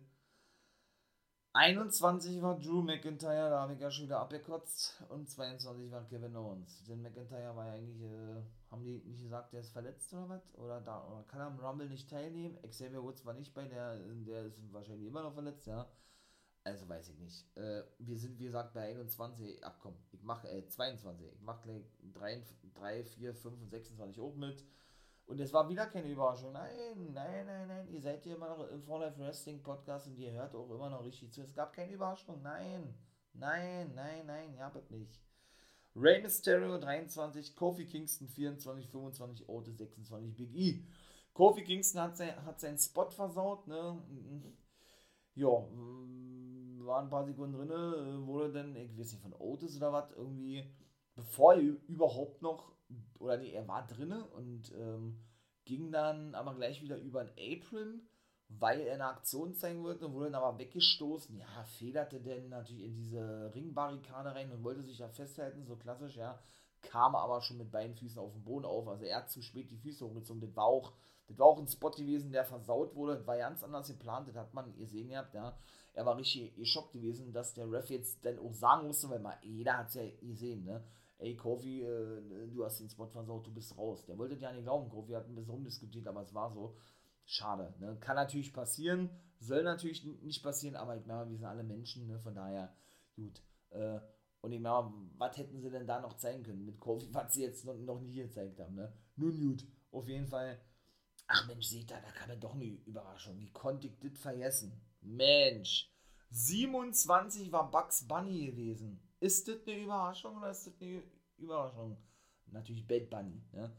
[1.56, 6.36] 21 war Drew McIntyre, da habe ich ja schon wieder abgekotzt, und 22 war Kevin
[6.36, 6.84] Owens.
[6.84, 10.54] Denn McIntyre war ja eigentlich, äh, haben die nicht gesagt, der ist verletzt oder was?
[10.56, 12.58] Oder, da, oder kann er am Rumble nicht teilnehmen?
[12.68, 15.88] Xavier Woods war nicht bei der, der ist wahrscheinlich immer noch verletzt, ja.
[16.66, 17.56] Also weiß ich nicht.
[17.56, 19.64] Äh, wir sind, wie gesagt, bei 21.
[19.64, 21.32] Ach komm, ich mache äh, 22.
[21.32, 22.42] Ich mache gleich 3,
[22.74, 24.64] 3, 4, 5 und 26 auch mit.
[25.26, 26.52] Und es war wieder keine Überraschung.
[26.52, 27.88] Nein, nein, nein, nein.
[27.88, 30.90] Ihr seid hier immer noch im For Life Wrestling Podcast und ihr hört auch immer
[30.90, 31.42] noch richtig zu.
[31.42, 32.42] Es gab keine Überraschung.
[32.42, 32.92] Nein,
[33.32, 35.20] nein, nein, nein, ja, bitte nicht.
[35.94, 40.84] Rey Mysterio 23, Kofi Kingston 24, 25, Otis 26, Big E.
[41.32, 44.02] Kofi Kingston hat, sein, hat seinen Spot versaut, ne?
[45.36, 45.48] Ja,
[46.86, 50.10] waren ein paar Sekunden drin, äh, wurde dann, ich weiß nicht, von Otis oder was,
[50.12, 50.64] irgendwie,
[51.14, 52.72] bevor er überhaupt noch,
[53.18, 55.20] oder nee, er war drin und ähm,
[55.64, 58.00] ging dann aber gleich wieder über ein Apron,
[58.48, 61.36] weil er eine Aktion zeigen wollte und wurde dann aber weggestoßen.
[61.36, 66.16] Ja, federte denn natürlich in diese Ringbarrikade rein und wollte sich da festhalten, so klassisch,
[66.16, 66.38] ja.
[66.82, 68.86] Kam aber schon mit beiden Füßen auf dem Boden auf.
[68.86, 70.40] Also er hat zu spät die Füße hochgezogen.
[70.40, 70.92] Das war auch,
[71.28, 73.16] das war auch ein Spot gewesen, der versaut wurde.
[73.16, 74.28] Das war ganz anders geplant.
[74.28, 75.56] Das hat man gesehen gehabt, ja
[75.96, 79.38] er war richtig geschockt gewesen, dass der Ref jetzt dann auch sagen musste, weil mal,
[79.42, 80.84] jeder hat es ja gesehen, ne?
[81.18, 84.04] Ey, Kofi, äh, du hast den Spot versaut, du bist raus.
[84.04, 86.76] Der wollte ja nicht glauben, Kofi hat ein bisschen rumdiskutiert, aber es war so.
[87.24, 87.96] Schade, ne?
[87.98, 89.08] Kann natürlich passieren,
[89.40, 92.20] soll natürlich nicht passieren, aber ich meine, wir sind alle Menschen, ne?
[92.20, 92.76] Von daher,
[93.16, 93.40] gut.
[93.70, 93.98] Äh,
[94.42, 97.42] und ich meine, was hätten sie denn da noch zeigen können mit Kofi, was sie
[97.42, 98.92] jetzt noch, noch nicht gezeigt haben, ne?
[99.16, 100.60] Nun gut, auf jeden Fall.
[101.28, 103.38] Ach Mensch, seht ihr, da kam ja doch eine Überraschung.
[103.38, 104.80] Wie konnte ich das vergessen?
[105.00, 105.90] Mensch,
[106.30, 109.00] 27 war Bugs Bunny gewesen.
[109.20, 111.02] Ist das eine Überraschung oder ist das eine
[111.36, 111.96] Überraschung?
[112.46, 113.76] Natürlich Bad Bunny, ne?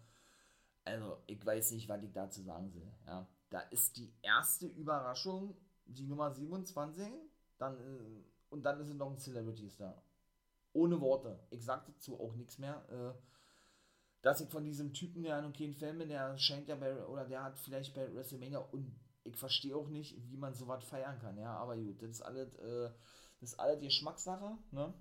[0.83, 2.89] Also, ich weiß nicht, was ich dazu sagen soll.
[3.05, 5.55] Ja, da ist die erste Überraschung
[5.87, 7.07] die Nummer 27,
[7.57, 10.01] dann, äh, und dann ist es noch ein Celebrity Star.
[10.73, 11.39] Ohne Worte.
[11.49, 12.85] Ich sag dazu auch nichts mehr.
[12.89, 13.36] Äh,
[14.21, 17.25] dass ich von diesem Typen, der noch kein Fan bin, der scheint ja bei, oder
[17.25, 18.91] der hat vielleicht bei WrestleMania und
[19.23, 22.53] ich verstehe auch nicht, wie man sowas feiern kann, ja, aber gut, das ist alles,
[22.55, 22.89] äh,
[23.39, 24.93] das ist alles Geschmackssache, ne?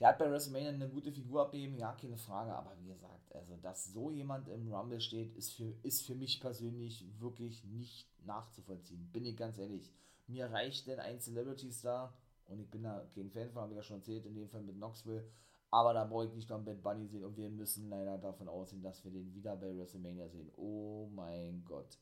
[0.00, 3.56] Der hat bei WrestleMania eine gute Figur abgegeben, ja, keine Frage, aber wie gesagt, also,
[3.56, 9.10] dass so jemand im Rumble steht, ist für, ist für mich persönlich wirklich nicht nachzuvollziehen,
[9.12, 9.92] bin ich ganz ehrlich.
[10.28, 12.14] Mir reicht denn ein Celebrity-Star,
[12.46, 14.62] und ich bin da kein Fan von, habe ich ja schon erzählt, in dem Fall
[14.62, 15.28] mit Knoxville,
[15.70, 18.48] aber da brauche ich nicht noch einen Bad Bunny sehen und wir müssen leider davon
[18.48, 20.50] ausgehen, dass wir den wieder bei WrestleMania sehen.
[20.56, 21.98] Oh mein Gott.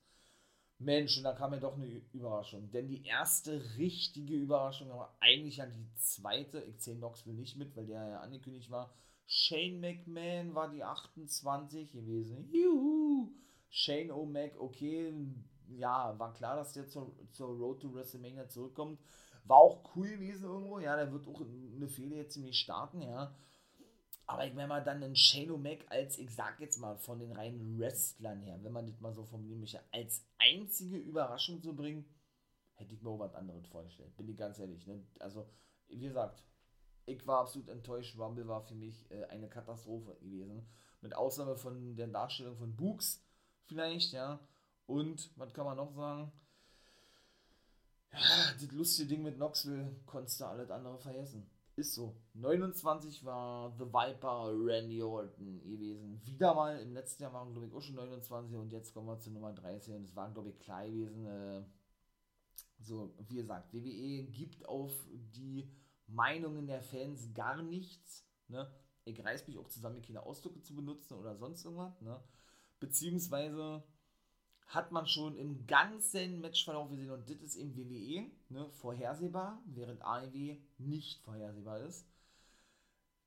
[0.79, 2.71] Mensch, und da kam ja doch eine Überraschung.
[2.71, 7.75] Denn die erste richtige Überraschung, aber eigentlich ja die zweite, ich zähle Knoxville nicht mit,
[7.77, 8.93] weil der ja angekündigt war.
[9.27, 12.49] Shane McMahon war die 28 gewesen.
[12.53, 13.33] Juhu!
[13.71, 15.12] Shane O'Mac, okay,
[15.69, 19.01] ja, war klar, dass der zur, zur Road to WrestleMania zurückkommt.
[19.45, 23.35] War auch cool gewesen irgendwo, ja, der wird auch eine Fehler jetzt ziemlich starten, ja.
[24.27, 27.33] Aber ich meine mal dann einen Shane O'Mac als, ich sag jetzt mal, von den
[27.33, 32.05] reinen Wrestlern her, wenn man das mal so formulieren möchte, als einzige Überraschung zu bringen,
[32.74, 34.16] hätte ich mir auch was anderes vorgestellt.
[34.16, 34.85] Bin ich ganz ehrlich.
[34.87, 35.07] Ne?
[35.20, 35.49] Also,
[35.89, 36.43] wie gesagt,
[37.07, 38.18] ich war absolut enttäuscht.
[38.18, 40.66] Rumble war für mich äh, eine Katastrophe gewesen.
[41.01, 43.24] Mit Ausnahme von der Darstellung von Books
[43.66, 44.41] vielleicht, ja.
[44.87, 46.33] Und, was kann man noch sagen?
[48.12, 51.49] Ja, das lustige Ding mit Knoxville konntest du alles andere vergessen.
[51.77, 52.16] Ist so.
[52.35, 56.20] 29 war The Viper Randy Orton gewesen.
[56.24, 59.18] Wieder mal, im letzten Jahr waren glaube ich auch schon 29 und jetzt kommen wir
[59.18, 61.27] zu Nummer 30 und es war glaube ich klar gewesen.
[61.27, 61.64] Äh,
[62.79, 65.70] so, wie gesagt, WWE gibt auf die
[66.07, 68.27] Meinungen der Fans gar nichts.
[68.49, 68.70] Ne?
[69.07, 72.20] ich reiß mich auch zusammen, keine Ausdrücke zu benutzen oder sonst irgendwas, ne?
[72.81, 73.83] Beziehungsweise
[74.67, 80.03] hat man schon im ganzen Matchverlauf gesehen und das ist eben WWE, ne, vorhersehbar, während
[80.03, 82.07] AEW nicht vorhersehbar ist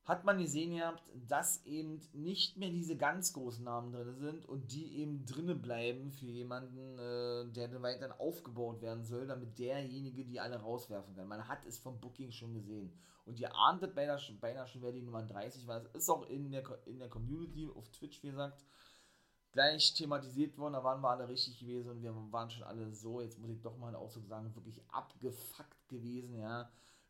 [0.10, 4.72] hat man gesehen gehabt, dass eben nicht mehr diese ganz großen Namen drin sind und
[4.72, 10.26] die eben drinne bleiben für jemanden, äh, der dann weiterhin aufgebaut werden soll, damit derjenige
[10.26, 11.28] die alle rauswerfen kann.
[11.28, 12.92] Man hat es vom Booking schon gesehen.
[13.28, 15.86] Und ihr ahntet beinahe schon, beinahe schon, wer die Nummer 30 war.
[15.94, 18.66] Es ist auch in der, in der Community auf Twitch, wie gesagt,
[19.52, 20.74] gleich thematisiert worden.
[20.74, 23.62] Da waren wir alle richtig gewesen und wir waren schon alle so, jetzt muss ich
[23.62, 26.70] doch mal einen Ausdruck sagen, wirklich abgefuckt gewesen, ja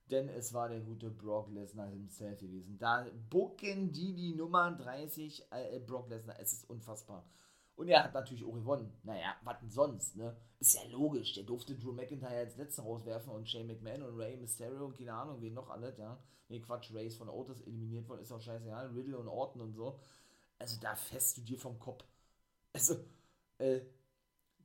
[0.10, 2.78] denn es war der gute Brock Lesnar himself gewesen.
[2.78, 7.26] Da bucken die die Nummer 30 äh, Brock Lesnar, es ist unfassbar.
[7.76, 8.92] Und er hat natürlich auch gewonnen.
[9.04, 10.36] Naja, was denn sonst, ne?
[10.60, 14.36] Ist ja logisch, der durfte Drew McIntyre als letzter rauswerfen und Shane McMahon und Ray
[14.36, 16.20] Mysterio und keine Ahnung, wen noch alles, ja.
[16.50, 18.82] Ne, Quatsch, Ray ist von Otis eliminiert worden, ist auch scheiße, ja.
[18.82, 20.00] Riddle und Orton und so.
[20.58, 22.04] Also da fährst du dir vom Kopf.
[22.74, 22.96] Also,
[23.58, 23.82] äh,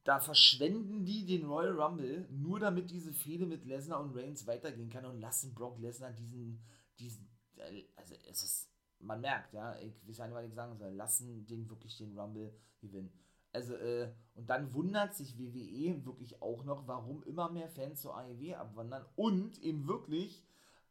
[0.04, 4.90] da verschwenden die den Royal Rumble, nur damit diese Fehde mit Lesnar und Reigns weitergehen
[4.90, 6.62] kann und lassen Brock Lesnar diesen,
[6.98, 7.26] diesen,
[7.56, 11.46] äh, also es ist, man merkt, ja, ich weiß nicht, was ich sagen soll, lassen
[11.46, 13.12] den wirklich den Rumble gewinnen.
[13.52, 18.16] Also, äh, und dann wundert sich WWE wirklich auch noch, warum immer mehr Fans zur
[18.16, 20.44] AEW abwandern und eben wirklich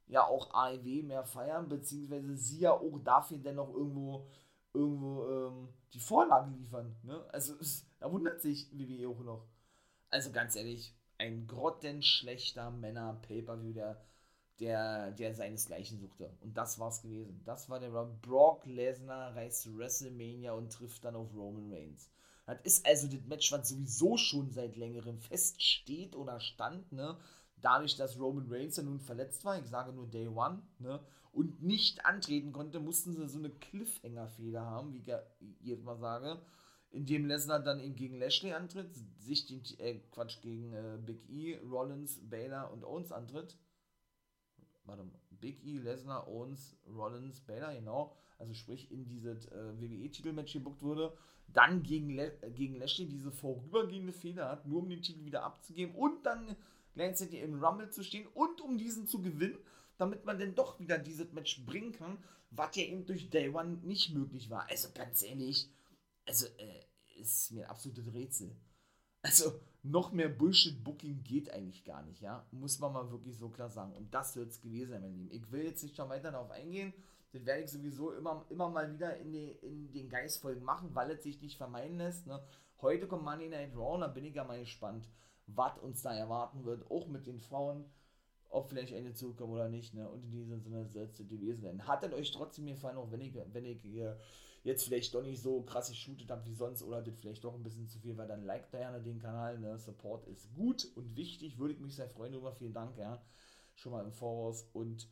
[0.08, 4.28] ja auch AEW mehr feiern, beziehungsweise sie ja auch dafür dennoch irgendwo
[4.74, 6.96] irgendwo ähm, die Vorlage liefern.
[7.04, 7.24] Ne?
[7.32, 7.56] Also
[8.00, 9.48] da wundert sich WWE auch noch.
[10.10, 14.04] Also ganz ehrlich, ein grottenschlechter Männer-Pay-Per-View, der,
[14.60, 16.36] der, der seinesgleichen suchte.
[16.42, 17.42] Und das war's gewesen.
[17.46, 17.90] Das war der
[18.22, 22.10] Brock Lesnar reist WrestleMania und trifft dann auf Roman Reigns.
[22.46, 27.18] Das ist also das Match, was sowieso schon seit längerem feststeht oder stand, ne?
[27.64, 31.00] Dadurch, dass Roman Reigns ja nun verletzt war, ich sage nur Day One, ne?
[31.32, 35.08] und nicht antreten konnte, mussten sie so eine Cliffhanger-Feder haben, wie ich
[35.62, 36.42] jedes Mal sage,
[36.92, 41.58] indem Lesnar dann eben gegen Lashley antritt, sich den, äh, Quatsch, gegen äh, Big E,
[41.60, 43.58] Rollins, Baylor und Owens antritt.
[44.84, 48.14] Warte mal, Big E, Lesnar, Owens, Rollins, Baylor, genau.
[48.38, 51.18] Also sprich, in dieses äh, WWE-Titelmatch gebuckt wurde.
[51.48, 55.44] Dann gegen, Le äh, gegen Lashley diese vorübergehende Feder hat, nur um den Titel wieder
[55.44, 56.58] abzugeben und dann
[56.94, 59.58] gleichzeitig im Rumble zu stehen und um diesen zu gewinnen
[59.98, 62.18] damit man denn doch wieder dieses Match bringen kann,
[62.52, 64.70] was ja eben durch Day One nicht möglich war.
[64.70, 65.70] Also ganz ehrlich,
[66.28, 68.56] also äh, ist mir ein absolutes Rätsel.
[69.22, 72.46] Also noch mehr Bullshit-Booking geht eigentlich gar nicht, ja.
[72.52, 73.94] Muss man mal wirklich so klar sagen.
[73.94, 75.32] Und das wird es gewesen sein, mein Lieben.
[75.32, 76.94] Ich will jetzt nicht schon weiter darauf eingehen.
[77.32, 81.12] Das werde ich sowieso immer, immer mal wieder in, die, in den Geistfolgen machen, weil
[81.12, 82.28] es sich nicht vermeiden lässt.
[82.28, 82.44] Ne?
[82.82, 85.08] Heute kommt Money Night Raw, da bin ich ja mal gespannt,
[85.48, 87.86] was uns da erwarten wird, auch mit den Frauen
[88.54, 90.08] ob vielleicht eine zukommen oder nicht, ne?
[90.08, 91.88] Und in diesem Sinne soll es gewesen sein.
[91.88, 94.18] Hat es euch trotzdem gefallen, auch wenn ich, wenn ich hier
[94.64, 97.64] jetzt vielleicht doch nicht so krass geshootet habe wie sonst oder das vielleicht doch ein
[97.64, 99.78] bisschen zu viel war, dann liked gerne den Kanal, ne?
[99.80, 102.54] Support ist gut und wichtig, würde ich mich sehr freuen darüber.
[102.54, 103.22] Vielen Dank, ja.
[103.76, 105.10] Schon mal im Voraus und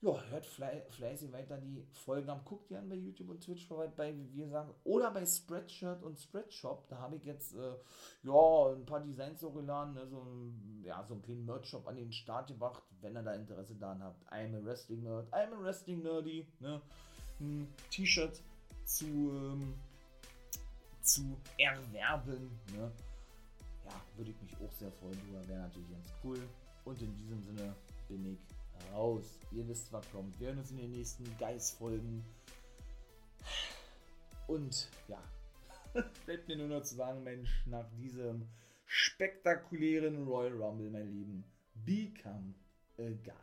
[0.00, 2.44] ja, hört fleißig weiter die Folgen am.
[2.44, 6.18] Guckt die an bei YouTube und Twitch vorbei, bei, wie gesagt, oder bei Spreadshirt und
[6.18, 6.88] Spreadshop.
[6.88, 7.74] Da habe ich jetzt, äh,
[8.22, 11.96] ja, ein paar Designs so geladen, ne, so, ein, ja, so einen kleinen Merch-Shop an
[11.96, 14.24] den Start gebracht, wenn ihr da Interesse daran habt.
[14.32, 16.80] I'm a Wrestling Nerd, I'm a Wrestling Nerdy, ne,
[17.40, 18.40] ein T-Shirt
[18.84, 19.74] zu, ähm,
[21.02, 22.92] zu erwerben, ne.
[23.84, 25.18] Ja, würde ich mich auch sehr freuen
[25.48, 26.38] wäre natürlich ganz cool.
[26.84, 27.74] Und in diesem Sinne
[28.08, 28.57] bin ich
[28.92, 29.38] raus.
[29.52, 30.38] Ihr wisst, was kommt.
[30.38, 32.24] Wir hören uns in den nächsten Geist-Folgen.
[34.46, 35.22] Und ja,
[36.26, 38.48] bleibt mir nur noch zu sagen, Mensch, nach diesem
[38.86, 41.44] spektakulären Royal Rumble, mein Lieben,
[41.84, 42.54] become
[42.98, 43.34] a guy.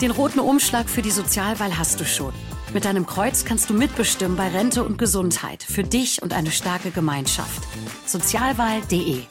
[0.00, 2.34] Den roten Umschlag für die Sozialwahl hast du schon.
[2.74, 6.90] Mit deinem Kreuz kannst du mitbestimmen bei Rente und Gesundheit für dich und eine starke
[6.90, 7.62] Gemeinschaft.
[8.06, 9.22] Sozialwahl.de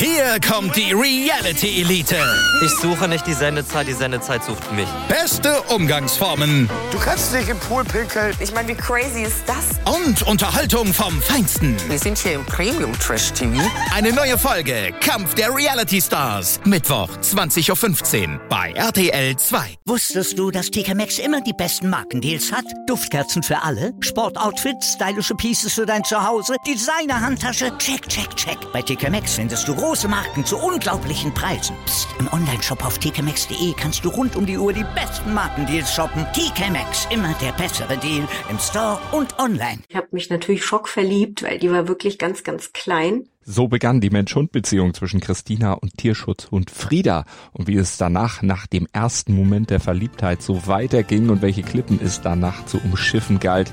[0.00, 2.16] hier kommt die Reality Elite.
[2.64, 4.88] Ich suche nicht die Sendezeit, die Sendezeit sucht mich.
[5.08, 6.70] Beste Umgangsformen.
[6.90, 8.34] Du kannst nicht im Pool pinkeln.
[8.40, 9.78] Ich meine, wie crazy ist das?
[10.00, 11.76] Und Unterhaltung vom Feinsten.
[11.88, 13.60] Wir sind hier im Premium Trash TV.
[13.94, 16.60] Eine neue Folge Kampf der Reality Stars.
[16.64, 19.76] Mittwoch 20.15 Uhr bei RTL 2.
[19.84, 22.64] Wusstest du, dass TK Maxx immer die besten Markendeals hat?
[22.86, 28.58] Duftkerzen für alle, Sportoutfits, stylische Pieces für dein Zuhause, Designer-Handtasche, check, check, check.
[28.72, 31.74] Bei TK Maxx findest du große Marken zu unglaublichen Preisen.
[31.84, 32.06] Psst.
[32.20, 36.24] im Onlineshop auf tkmaxx.de kannst du rund um die Uhr die besten Markendeals shoppen.
[36.32, 39.80] TK Maxx, immer der bessere Deal im Store und online.
[39.88, 43.24] Ich habe mich natürlich schockverliebt, weil die war wirklich ganz, ganz klein.
[43.42, 47.24] So begann die Mensch-Hund-Beziehung zwischen Christina und Tierschutzhund Frieda.
[47.50, 51.98] Und wie es danach, nach dem ersten Moment der Verliebtheit, so weiterging und welche Klippen
[52.00, 53.72] es danach zu umschiffen galt,